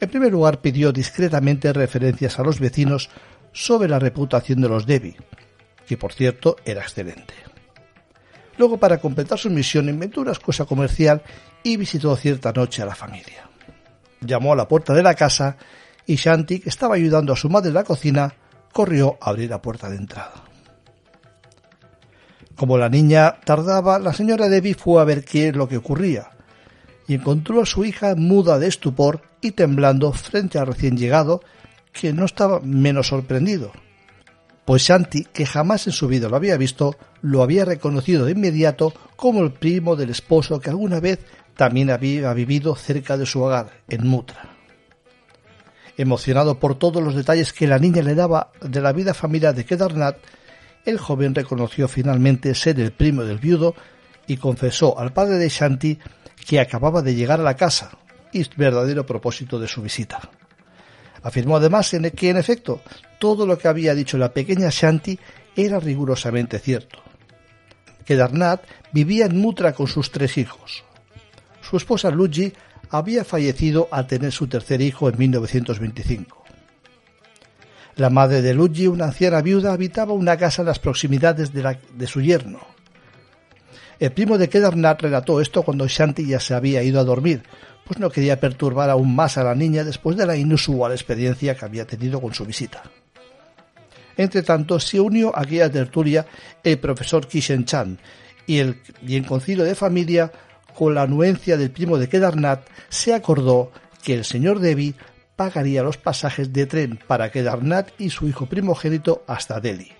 [0.00, 3.10] En primer lugar, pidió discretamente referencias a los vecinos
[3.52, 5.16] sobre la reputación de los Devi,
[5.86, 7.34] que por cierto era excelente.
[8.58, 11.22] Luego, para completar su misión, inventó una excusa comercial
[11.62, 13.48] y visitó cierta noche a la familia.
[14.20, 15.56] Llamó a la puerta de la casa
[16.06, 18.32] y Shanti, que estaba ayudando a su madre en la cocina,
[18.72, 20.44] corrió a abrir la puerta de entrada.
[22.54, 26.30] Como la niña tardaba, la señora Debbie fue a ver qué es lo que ocurría
[27.06, 31.42] y encontró a su hija muda de estupor y temblando frente al recién llegado,
[31.92, 33.72] que no estaba menos sorprendido,
[34.66, 38.92] pues Shanti, que jamás en su vida lo había visto, lo había reconocido de inmediato
[39.14, 41.20] como el primo del esposo que alguna vez
[41.56, 44.56] también había vivido cerca de su hogar, en Mutra.
[45.96, 49.64] Emocionado por todos los detalles que la niña le daba de la vida familiar de
[49.64, 50.18] Kedarnath,
[50.84, 53.74] el joven reconoció finalmente ser el primo del viudo
[54.26, 55.98] y confesó al padre de Shanti
[56.44, 57.92] que acababa de llegar a la casa
[58.32, 60.28] y verdadero propósito de su visita.
[61.26, 62.82] Afirmó además que en efecto
[63.18, 65.18] todo lo que había dicho la pequeña Shanti
[65.56, 67.00] era rigurosamente cierto.
[68.04, 68.62] Kedarnath
[68.92, 70.84] vivía en Mutra con sus tres hijos.
[71.68, 72.52] Su esposa Luigi
[72.90, 76.44] había fallecido al tener su tercer hijo en 1925.
[77.96, 82.06] La madre de Luigi, una anciana viuda, habitaba una casa en las proximidades de, de
[82.06, 82.60] su yerno.
[83.98, 87.42] El primo de Kedarnath relató esto cuando Shanti ya se había ido a dormir,
[87.86, 91.64] pues no quería perturbar aún más a la niña después de la inusual experiencia que
[91.64, 92.82] había tenido con su visita.
[94.16, 96.26] Entre tanto, se unió a aquella tertulia
[96.62, 97.98] el profesor Kishen Chan
[98.46, 100.30] y, el, y en concilio de familia
[100.74, 103.72] con la anuencia del primo de Kedarnath, se acordó
[104.02, 104.94] que el señor Devi
[105.36, 109.95] pagaría los pasajes de tren para Kedarnath y su hijo primogénito hasta Delhi.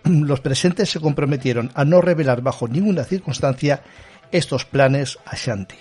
[0.04, 3.82] Los presentes se comprometieron a no revelar bajo ninguna circunstancia
[4.32, 5.76] estos planes a Shanti.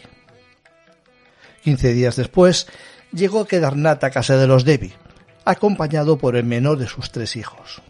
[1.64, 2.68] Quince días después,
[3.12, 4.94] llegó Kedarnath a casa de los Devi,
[5.46, 7.82] acompañado por el menor de sus tres hijos.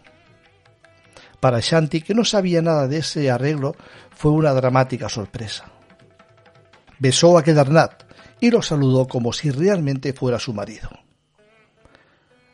[1.40, 3.74] Para Shanti, que no sabía nada de ese arreglo,
[4.10, 5.66] fue una dramática sorpresa.
[6.98, 8.04] Besó a Kedarnath
[8.40, 10.90] y lo saludó como si realmente fuera su marido.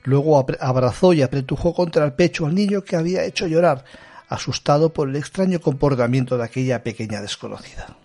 [0.06, 3.84] Luego abrazó y apretujó contra el pecho al niño que había hecho llorar,
[4.28, 7.96] asustado por el extraño comportamiento de aquella pequeña desconocida.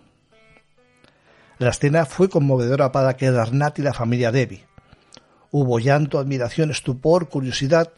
[1.59, 4.63] La escena fue conmovedora para Kedarnath y la familia Devi.
[5.51, 7.91] Hubo llanto, admiración, estupor, curiosidad,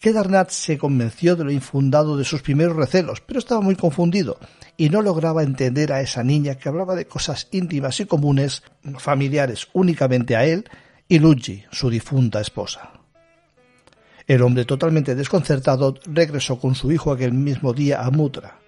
[0.00, 4.38] Kedarnath se convenció de lo infundado de sus primeros recelos, pero estaba muy confundido
[4.76, 8.64] y no lograba entender a esa niña que hablaba de cosas íntimas y comunes,
[8.98, 10.68] familiares únicamente a él
[11.08, 12.97] y Luigi, su difunta esposa.
[14.28, 18.60] El hombre totalmente desconcertado regresó con su hijo aquel mismo día a Mutra.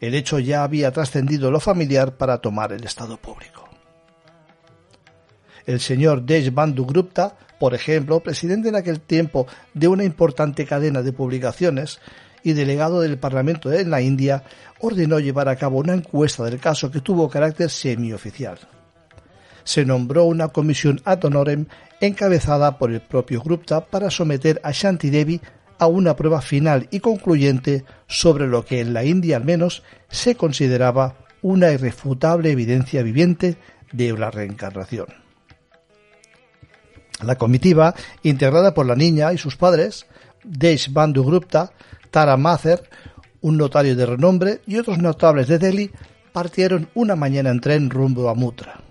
[0.00, 3.68] El hecho ya había trascendido lo familiar para tomar el estado público.
[5.66, 11.12] El señor Deshbandhu Gupta por ejemplo, presidente en aquel tiempo de una importante cadena de
[11.12, 12.00] publicaciones
[12.42, 14.44] y delegado del Parlamento de la India,
[14.78, 18.58] ordenó llevar a cabo una encuesta del caso que tuvo carácter semioficial.
[19.64, 21.66] Se nombró una comisión ad honorem
[22.00, 25.40] encabezada por el propio Gupta para someter a Shanti Devi
[25.78, 30.34] a una prueba final y concluyente sobre lo que en la India al menos se
[30.34, 33.56] consideraba una irrefutable evidencia viviente
[33.92, 35.06] de la reencarnación.
[37.22, 40.06] La comitiva, integrada por la niña y sus padres,
[40.44, 41.72] Desh Bandhu Gupta,
[42.10, 42.88] Tara Mather,
[43.42, 45.90] un notario de renombre y otros notables de Delhi,
[46.32, 48.89] partieron una mañana en tren rumbo a Mutra.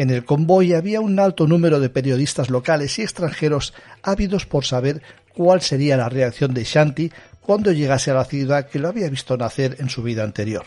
[0.00, 5.02] En el convoy había un alto número de periodistas locales y extranjeros ávidos por saber
[5.34, 9.36] cuál sería la reacción de Shanti cuando llegase a la ciudad que lo había visto
[9.36, 10.64] nacer en su vida anterior.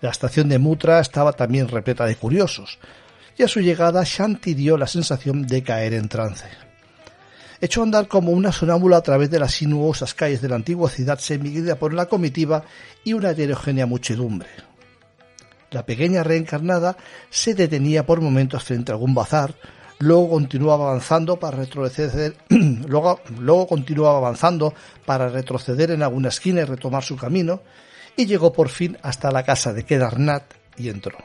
[0.00, 2.80] La estación de Mutra estaba también repleta de curiosos,
[3.36, 6.46] y a su llegada Shanti dio la sensación de caer en trance.
[7.60, 10.90] Echó a andar como una sonámbula a través de las sinuosas calles de la antigua
[10.90, 12.64] ciudad semiguida por la comitiva
[13.04, 14.67] y una heterogénea muchedumbre.
[15.70, 16.96] La pequeña reencarnada
[17.28, 19.54] se detenía por momentos frente a algún bazar,
[19.98, 24.72] luego continuaba avanzando para retroceder, luego, continuaba avanzando
[25.04, 27.60] para retroceder en alguna esquina y retomar su camino,
[28.16, 31.18] y llegó por fin hasta la casa de Kedarnath y entró.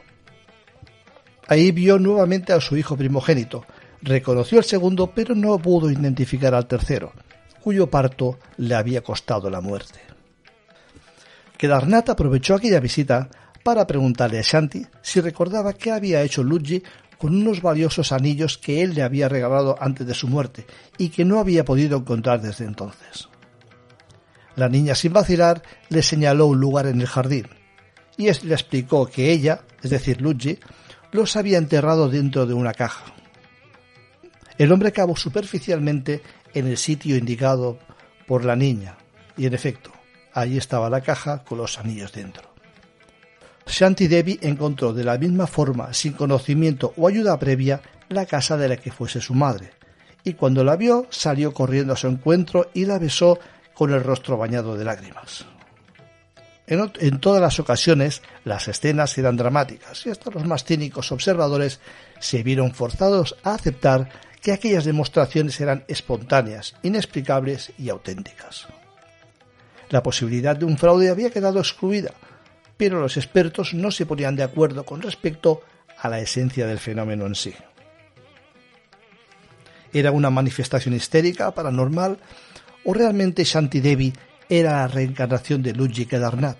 [1.48, 3.66] Ahí vio nuevamente a su hijo primogénito.
[4.02, 7.14] Reconoció el segundo, pero no pudo identificar al tercero,
[7.62, 10.00] cuyo parto le había costado la muerte.
[11.58, 13.30] Kedarnath aprovechó aquella visita
[13.64, 16.84] para preguntarle a Shanti si recordaba qué había hecho Luigi
[17.18, 20.66] con unos valiosos anillos que él le había regalado antes de su muerte
[20.98, 23.30] y que no había podido encontrar desde entonces.
[24.56, 27.48] La niña, sin vacilar, le señaló un lugar en el jardín
[28.18, 30.60] y le explicó que ella, es decir, Luigi,
[31.12, 33.06] los había enterrado dentro de una caja.
[34.58, 36.22] El hombre cavó superficialmente
[36.54, 37.80] en el sitio indicado
[38.28, 38.98] por la niña,
[39.36, 39.92] y en efecto,
[40.34, 42.53] allí estaba la caja con los anillos dentro.
[43.74, 48.70] Shanti Devi encontró de la misma forma, sin conocimiento o ayuda previa, la casa de
[48.70, 49.72] la que fuese su madre,
[50.24, 53.40] y cuando la vio salió corriendo a su encuentro y la besó
[53.74, 55.46] con el rostro bañado de lágrimas.
[56.68, 61.80] En, todas las ocasiones las escenas eran dramáticas y hasta los más cínicos observadores
[62.20, 64.08] se vieron forzados a aceptar
[64.40, 68.68] que aquellas demostraciones eran espontáneas, inexplicables y auténticas.
[69.90, 72.14] La posibilidad de un fraude había quedado excluida,
[72.78, 75.62] pero los expertos no se ponían de acuerdo con respecto
[75.98, 77.54] a la esencia del fenómeno en sí.
[79.94, 82.18] ¿Era una manifestación histérica, paranormal,
[82.84, 84.12] o realmente Shanti Devi
[84.50, 86.58] era la reencarnación de Luigi Kedarnath?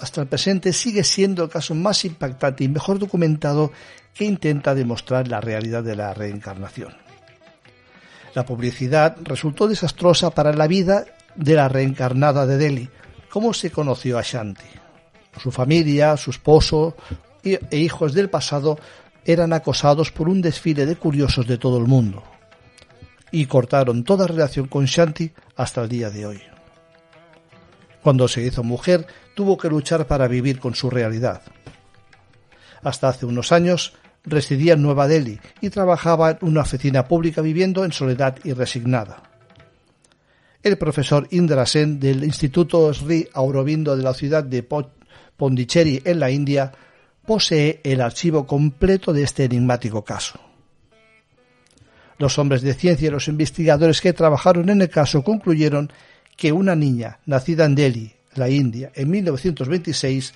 [0.00, 3.72] Hasta el presente sigue siendo el caso más impactante y mejor documentado
[4.14, 6.96] que intenta demostrar la realidad de la reencarnación.
[8.34, 12.90] La publicidad resultó desastrosa para la vida de la reencarnada de Delhi,
[13.30, 14.68] como se conoció a Shanti.
[15.40, 16.96] Su familia, su esposo
[17.44, 18.78] e hijos del pasado
[19.24, 22.22] eran acosados por un desfile de curiosos de todo el mundo
[23.30, 26.42] y cortaron toda relación con Shanti hasta el día de hoy.
[28.02, 31.42] Cuando se hizo mujer, tuvo que luchar para vivir con su realidad.
[32.82, 37.84] Hasta hace unos años residía en Nueva Delhi y trabajaba en una oficina pública viviendo
[37.84, 39.22] en soledad y resignada.
[40.62, 44.66] El profesor Indra Sen del Instituto Sri Aurobindo de la ciudad de
[45.36, 46.72] Pondicherry en la India
[47.24, 50.40] posee el archivo completo de este enigmático caso.
[52.18, 55.92] Los hombres de ciencia y los investigadores que trabajaron en el caso concluyeron
[56.36, 60.32] que una niña nacida en Delhi, la India, en 1926,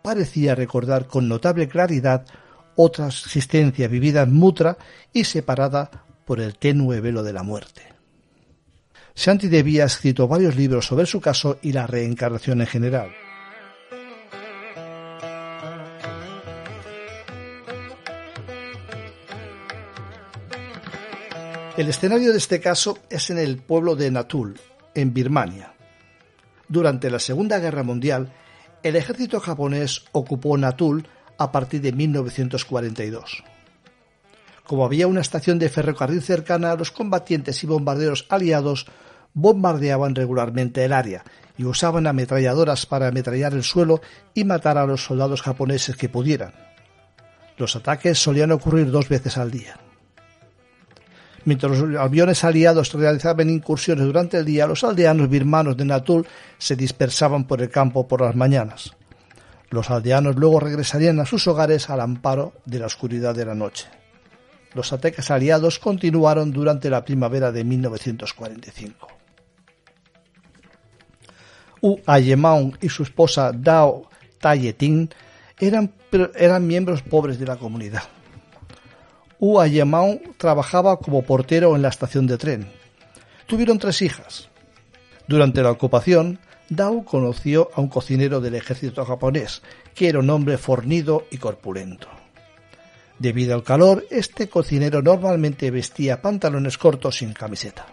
[0.00, 2.24] parecía recordar con notable claridad
[2.76, 4.78] otra existencia vivida en Mutra
[5.12, 5.90] y separada
[6.24, 7.95] por el tenue velo de la muerte.
[9.16, 13.10] Shanti Devi ha escrito varios libros sobre su caso y la reencarnación en general.
[21.78, 24.60] El escenario de este caso es en el pueblo de Natul,
[24.94, 25.72] en Birmania.
[26.68, 28.32] Durante la Segunda Guerra Mundial,
[28.82, 31.08] el ejército japonés ocupó Natul
[31.38, 33.44] a partir de 1942.
[34.66, 38.86] Como había una estación de ferrocarril cercana, los combatientes y bombarderos aliados
[39.32, 41.22] bombardeaban regularmente el área
[41.56, 44.00] y usaban ametralladoras para ametrallar el suelo
[44.34, 46.52] y matar a los soldados japoneses que pudieran.
[47.58, 49.78] Los ataques solían ocurrir dos veces al día.
[51.44, 56.26] Mientras los aviones aliados realizaban incursiones durante el día, los aldeanos birmanos de Natul
[56.58, 58.96] se dispersaban por el campo por las mañanas.
[59.70, 63.86] Los aldeanos luego regresarían a sus hogares al amparo de la oscuridad de la noche.
[64.76, 69.08] Los ataques aliados continuaron durante la primavera de 1945.
[71.80, 75.08] U Ayemaung y su esposa Dao Tayetin
[75.58, 75.94] eran,
[76.34, 78.02] eran miembros pobres de la comunidad.
[79.38, 79.58] U
[80.36, 82.68] trabajaba como portero en la estación de tren.
[83.46, 84.50] Tuvieron tres hijas.
[85.26, 89.62] Durante la ocupación, Dao conoció a un cocinero del ejército japonés,
[89.94, 92.15] que era un hombre fornido y corpulento.
[93.18, 97.86] Debido al calor, este cocinero normalmente vestía pantalones cortos sin camiseta.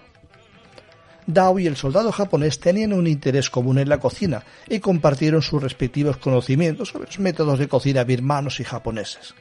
[1.25, 5.63] Dao y el soldado japonés tenían un interés común en la cocina y compartieron sus
[5.63, 9.33] respectivos conocimientos sobre los métodos de cocina birmanos y japoneses.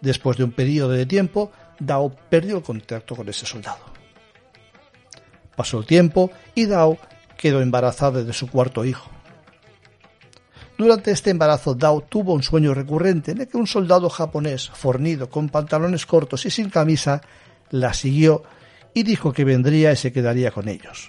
[0.00, 3.84] Después de un periodo de tiempo, Dao perdió el contacto con ese soldado.
[5.54, 6.96] Pasó el tiempo y Dao
[7.36, 9.10] quedó embarazada de su cuarto hijo.
[10.78, 15.28] Durante este embarazo, Dao tuvo un sueño recurrente en el que un soldado japonés, fornido,
[15.28, 17.20] con pantalones cortos y sin camisa,
[17.70, 18.44] la siguió
[18.94, 21.08] y dijo que vendría y se quedaría con ellos.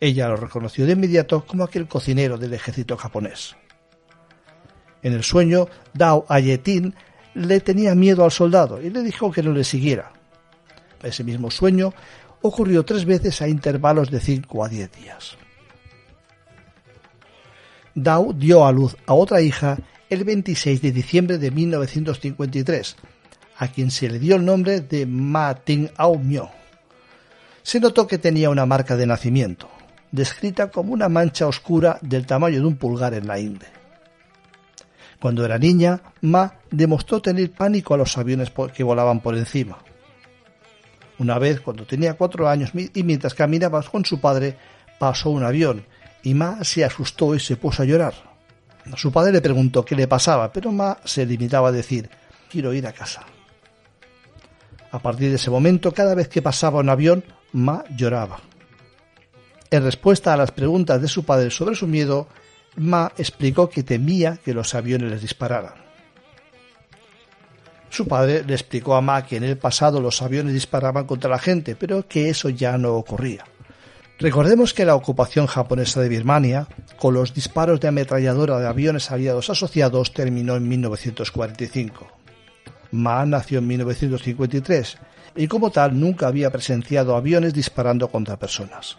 [0.00, 3.54] Ella lo reconoció de inmediato como aquel cocinero del ejército japonés.
[5.04, 6.92] En el sueño, Dao Ayetin
[7.34, 10.12] le tenía miedo al soldado y le dijo que no le siguiera.
[11.00, 11.94] Ese mismo sueño
[12.42, 15.38] ocurrió tres veces a intervalos de cinco a diez días.
[17.96, 19.78] Dao dio a luz a otra hija
[20.10, 22.94] el 26 de diciembre de 1953,
[23.56, 26.20] a quien se le dio el nombre de Ma Ting Ao.
[27.62, 29.70] Se notó que tenía una marca de nacimiento,
[30.12, 33.66] descrita como una mancha oscura del tamaño de un pulgar en la Inde.
[35.18, 39.78] Cuando era niña, Ma demostró tener pánico a los aviones que volaban por encima.
[41.18, 44.58] Una vez, cuando tenía cuatro años y mientras caminaba con su padre,
[44.98, 45.86] pasó un avión
[46.26, 48.12] y Ma se asustó y se puso a llorar.
[48.96, 52.10] Su padre le preguntó qué le pasaba, pero Ma se limitaba a decir,
[52.50, 53.22] quiero ir a casa.
[54.90, 57.22] A partir de ese momento, cada vez que pasaba un avión,
[57.52, 58.40] Ma lloraba.
[59.70, 62.26] En respuesta a las preguntas de su padre sobre su miedo,
[62.74, 65.74] Ma explicó que temía que los aviones les dispararan.
[67.88, 71.38] Su padre le explicó a Ma que en el pasado los aviones disparaban contra la
[71.38, 73.44] gente, pero que eso ya no ocurría.
[74.18, 76.68] Recordemos que la ocupación japonesa de Birmania,
[76.98, 82.08] con los disparos de ametralladora de aviones aliados asociados, terminó en 1945.
[82.92, 84.98] Ma nació en 1953
[85.36, 88.96] y como tal nunca había presenciado aviones disparando contra personas.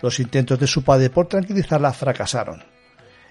[0.00, 2.64] Los intentos de su padre por tranquilizarla fracasaron.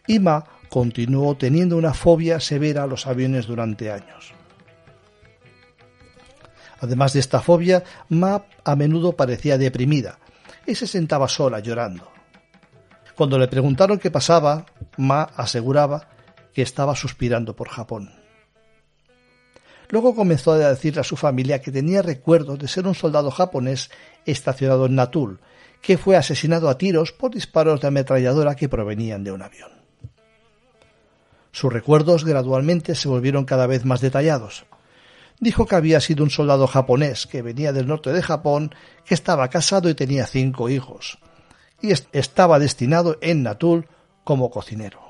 [0.06, 4.34] y Ma continuó teniendo una fobia severa a los aviones durante años.
[6.80, 10.20] Además de esta fobia, Ma a menudo parecía deprimida
[10.66, 12.12] y se sentaba sola llorando.
[13.16, 14.66] Cuando le preguntaron qué pasaba,
[14.98, 16.08] Ma aseguraba
[16.54, 18.12] que estaba suspirando por Japón.
[19.90, 23.92] Luego comenzó a decirle a su familia que tenía recuerdos de ser un soldado japonés
[24.26, 25.40] estacionado en Natul,
[25.82, 29.72] que fue asesinado a tiros por disparos de ametralladora que provenían de un avión.
[31.52, 34.66] Sus recuerdos gradualmente se volvieron cada vez más detallados.
[35.44, 39.50] Dijo que había sido un soldado japonés que venía del norte de Japón, que estaba
[39.50, 41.20] casado y tenía cinco hijos,
[41.82, 43.90] y estaba destinado en Natul
[44.24, 45.02] como cocinero.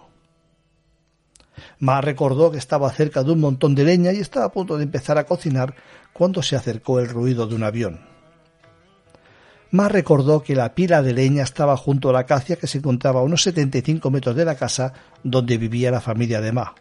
[1.77, 4.85] Ma recordó que estaba cerca de un montón de leña y estaba a punto de
[4.85, 5.75] empezar a cocinar
[6.13, 8.01] cuando se acercó el ruido de un avión.
[9.69, 13.19] Ma recordó que la pila de leña estaba junto a la acacia que se encontraba
[13.19, 16.73] a unos 75 metros de la casa donde vivía la familia de Ma.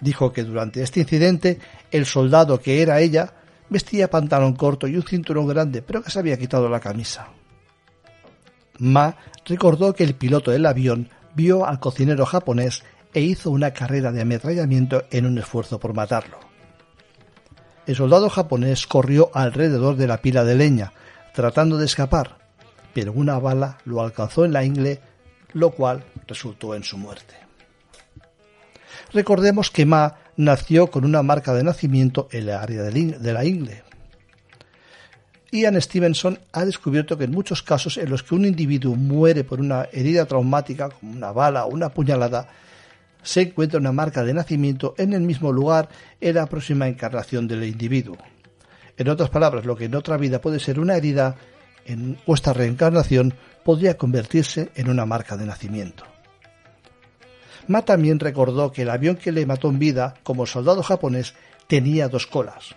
[0.00, 1.58] Dijo que durante este incidente
[1.94, 3.34] el soldado que era ella
[3.70, 7.28] vestía pantalón corto y un cinturón grande, pero que se había quitado la camisa.
[8.78, 9.16] Ma
[9.46, 14.22] recordó que el piloto del avión vio al cocinero japonés e hizo una carrera de
[14.22, 16.40] ametrallamiento en un esfuerzo por matarlo.
[17.86, 20.92] El soldado japonés corrió alrededor de la pila de leña,
[21.32, 22.38] tratando de escapar,
[22.92, 25.00] pero una bala lo alcanzó en la ingle,
[25.52, 27.36] lo cual resultó en su muerte.
[29.12, 33.82] Recordemos que Ma nació con una marca de nacimiento en la área de la ingle.
[35.52, 39.60] Ian Stevenson ha descubierto que en muchos casos en los que un individuo muere por
[39.60, 42.48] una herida traumática, como una bala o una puñalada,
[43.22, 45.88] se encuentra una marca de nacimiento en el mismo lugar
[46.20, 48.18] en la próxima encarnación del individuo.
[48.96, 51.36] En otras palabras, lo que en otra vida puede ser una herida,
[51.86, 53.34] en vuestra reencarnación
[53.64, 56.04] podría convertirse en una marca de nacimiento.
[57.66, 61.34] Ma también recordó que el avión que le mató en vida como soldado japonés
[61.66, 62.74] tenía dos colas.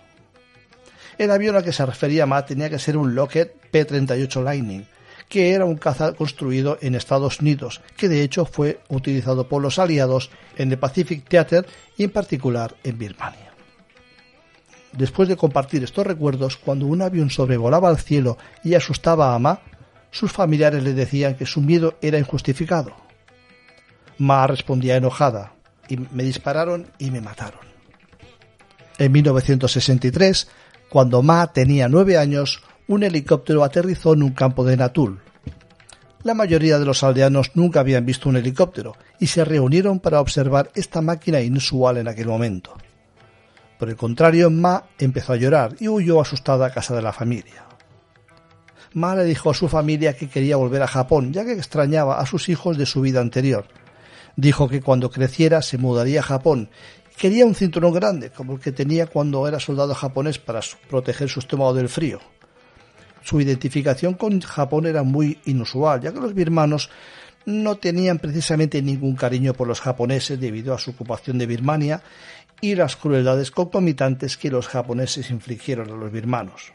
[1.18, 4.86] El avión al que se refería Ma tenía que ser un Lockheed P-38 Lightning,
[5.28, 9.78] que era un caza construido en Estados Unidos, que de hecho fue utilizado por los
[9.78, 11.66] aliados en el Pacific Theater
[11.96, 13.52] y en particular en Birmania.
[14.92, 19.60] Después de compartir estos recuerdos, cuando un avión sobrevolaba el cielo y asustaba a Ma,
[20.10, 23.07] sus familiares le decían que su miedo era injustificado.
[24.18, 25.54] Ma respondía enojada,
[25.88, 27.60] y me dispararon y me mataron.
[28.98, 30.48] En 1963,
[30.88, 35.20] cuando Ma tenía nueve años, un helicóptero aterrizó en un campo de Natul.
[36.24, 40.70] La mayoría de los aldeanos nunca habían visto un helicóptero y se reunieron para observar
[40.74, 42.74] esta máquina inusual en aquel momento.
[43.78, 47.64] Por el contrario, Ma empezó a llorar y huyó asustada a casa de la familia.
[48.94, 52.26] Ma le dijo a su familia que quería volver a Japón, ya que extrañaba a
[52.26, 53.66] sus hijos de su vida anterior.
[54.38, 56.70] Dijo que cuando creciera se mudaría a Japón.
[57.16, 61.40] Quería un cinturón grande, como el que tenía cuando era soldado japonés para proteger su
[61.40, 62.20] estómago del frío.
[63.24, 66.88] Su identificación con Japón era muy inusual, ya que los birmanos
[67.46, 72.00] no tenían precisamente ningún cariño por los japoneses debido a su ocupación de Birmania
[72.60, 76.72] y las crueldades concomitantes que los japoneses infligieron a los birmanos.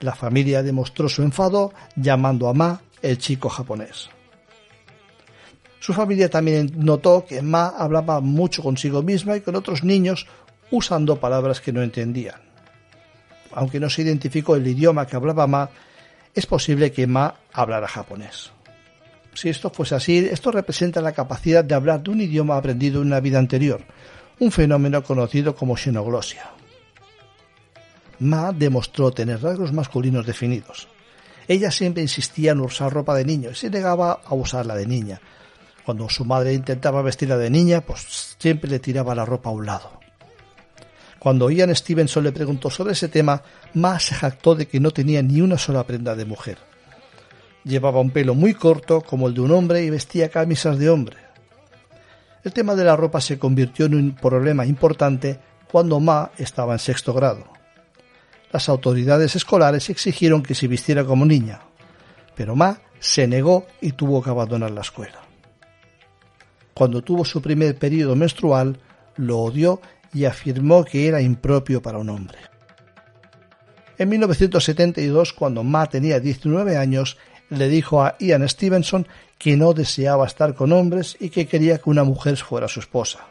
[0.00, 4.08] La familia demostró su enfado llamando a Ma el chico japonés.
[5.80, 10.26] Su familia también notó que Ma hablaba mucho consigo misma y con otros niños
[10.70, 12.50] usando palabras que no entendían
[13.52, 15.70] aunque no se identificó el idioma que hablaba Ma,
[16.34, 18.50] es posible que Ma hablara japonés.
[19.34, 23.08] Si esto fuese así, esto representa la capacidad de hablar de un idioma aprendido en
[23.08, 23.82] una vida anterior,
[24.38, 26.50] un fenómeno conocido como xenoglosia.
[28.20, 30.88] Ma demostró tener rasgos masculinos definidos.
[31.48, 35.20] Ella siempre insistía en usar ropa de niño y se negaba a usarla de niña.
[35.84, 39.66] Cuando su madre intentaba vestirla de niña, pues siempre le tiraba la ropa a un
[39.66, 40.00] lado.
[41.18, 43.42] Cuando Ian Stevenson le preguntó sobre ese tema,
[43.74, 46.58] Ma se jactó de que no tenía ni una sola prenda de mujer.
[47.62, 51.18] Llevaba un pelo muy corto como el de un hombre y vestía camisas de hombre.
[52.42, 55.38] El tema de la ropa se convirtió en un problema importante
[55.70, 57.44] cuando Ma estaba en sexto grado.
[58.50, 61.60] Las autoridades escolares exigieron que se vistiera como niña,
[62.34, 65.29] pero Ma se negó y tuvo que abandonar la escuela.
[66.80, 68.78] Cuando tuvo su primer periodo menstrual,
[69.16, 69.82] lo odió
[70.14, 72.38] y afirmó que era impropio para un hombre.
[73.98, 77.18] En 1972, cuando Ma tenía 19 años,
[77.50, 81.90] le dijo a Ian Stevenson que no deseaba estar con hombres y que quería que
[81.90, 83.26] una mujer fuera su esposa.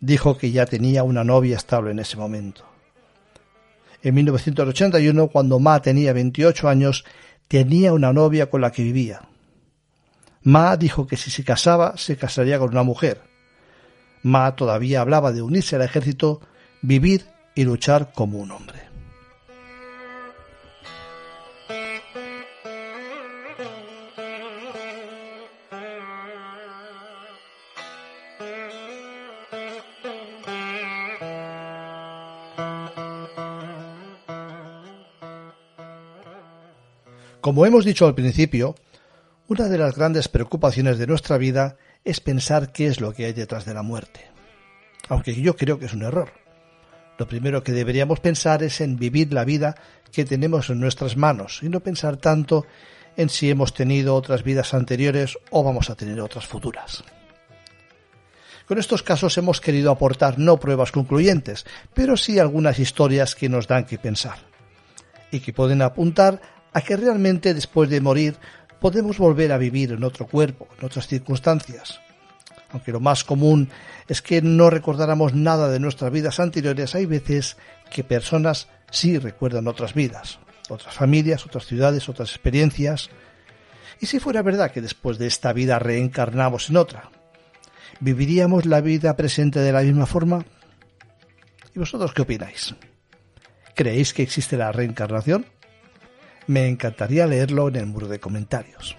[0.00, 2.64] Dijo que ya tenía una novia estable en ese momento.
[4.02, 7.04] En 1981, cuando Ma tenía 28 años,
[7.46, 9.28] tenía una novia con la que vivía.
[10.44, 13.22] Ma dijo que si se casaba, se casaría con una mujer.
[14.22, 16.42] Ma todavía hablaba de unirse al ejército,
[16.82, 18.84] vivir y luchar como un hombre.
[37.40, 38.74] Como hemos dicho al principio,
[39.46, 43.32] una de las grandes preocupaciones de nuestra vida es pensar qué es lo que hay
[43.32, 44.20] detrás de la muerte.
[45.08, 46.32] Aunque yo creo que es un error.
[47.18, 49.76] Lo primero que deberíamos pensar es en vivir la vida
[50.10, 52.66] que tenemos en nuestras manos y no pensar tanto
[53.16, 57.04] en si hemos tenido otras vidas anteriores o vamos a tener otras futuras.
[58.66, 63.68] Con estos casos hemos querido aportar no pruebas concluyentes, pero sí algunas historias que nos
[63.68, 64.38] dan que pensar
[65.30, 66.40] y que pueden apuntar
[66.72, 68.36] a que realmente después de morir
[68.84, 72.02] podemos volver a vivir en otro cuerpo, en otras circunstancias.
[72.68, 73.70] Aunque lo más común
[74.08, 77.56] es que no recordáramos nada de nuestras vidas anteriores, hay veces
[77.90, 80.38] que personas sí recuerdan otras vidas,
[80.68, 83.08] otras familias, otras ciudades, otras experiencias.
[84.02, 87.10] ¿Y si fuera verdad que después de esta vida reencarnamos en otra?
[88.00, 90.44] ¿Viviríamos la vida presente de la misma forma?
[91.74, 92.74] ¿Y vosotros qué opináis?
[93.74, 95.46] ¿Creéis que existe la reencarnación?
[96.46, 98.96] Me encantaría leerlo en el muro de comentarios.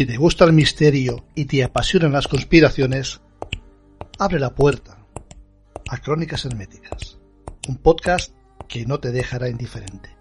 [0.00, 3.20] Si te gusta el misterio y te apasionan las conspiraciones,
[4.18, 4.96] abre la puerta
[5.90, 7.18] a Crónicas Herméticas,
[7.68, 8.34] un podcast
[8.66, 10.16] que no te dejará indiferente.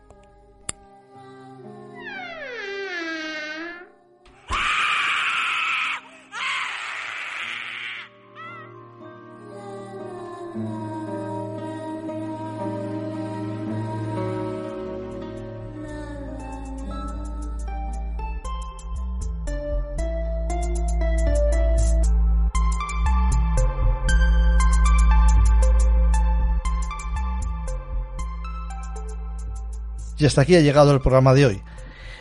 [30.20, 31.62] Y hasta aquí ha llegado el programa de hoy.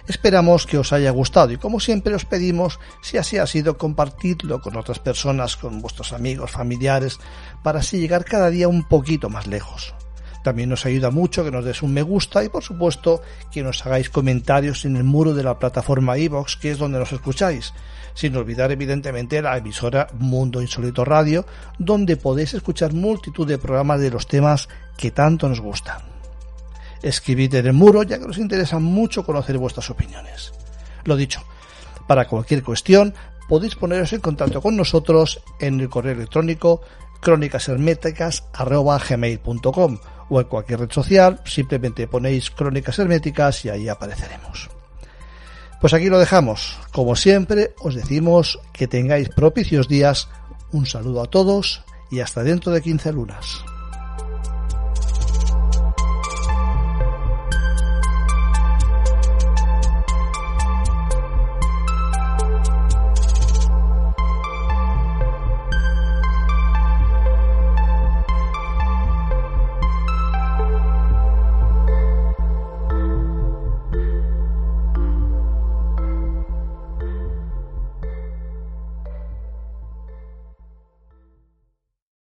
[0.07, 4.63] Esperamos que os haya gustado y como siempre os pedimos, si así ha sido, compartidlo
[4.63, 7.19] con otras personas, con vuestros amigos, familiares,
[7.63, 9.95] para así llegar cada día un poquito más lejos.
[10.43, 13.21] También nos ayuda mucho que nos des un me gusta y por supuesto
[13.53, 17.13] que nos hagáis comentarios en el muro de la plataforma iVox, que es donde nos
[17.13, 17.75] escucháis,
[18.15, 21.45] sin olvidar evidentemente la emisora Mundo Insólito Radio,
[21.79, 26.18] donde podéis escuchar multitud de programas de los temas que tanto nos gustan
[27.03, 30.53] escribid en el muro, ya que nos interesa mucho conocer vuestras opiniones.
[31.05, 31.43] Lo dicho,
[32.07, 33.15] para cualquier cuestión
[33.49, 36.83] podéis poneros en contacto con nosotros en el correo electrónico
[37.21, 39.99] crónicasherméticas.gmail.com
[40.31, 44.69] o en cualquier red social, simplemente ponéis crónicas herméticas y ahí apareceremos.
[45.81, 46.77] Pues aquí lo dejamos.
[46.93, 50.29] Como siempre, os decimos que tengáis propicios días.
[50.73, 53.65] Un saludo a todos y hasta dentro de 15 lunas.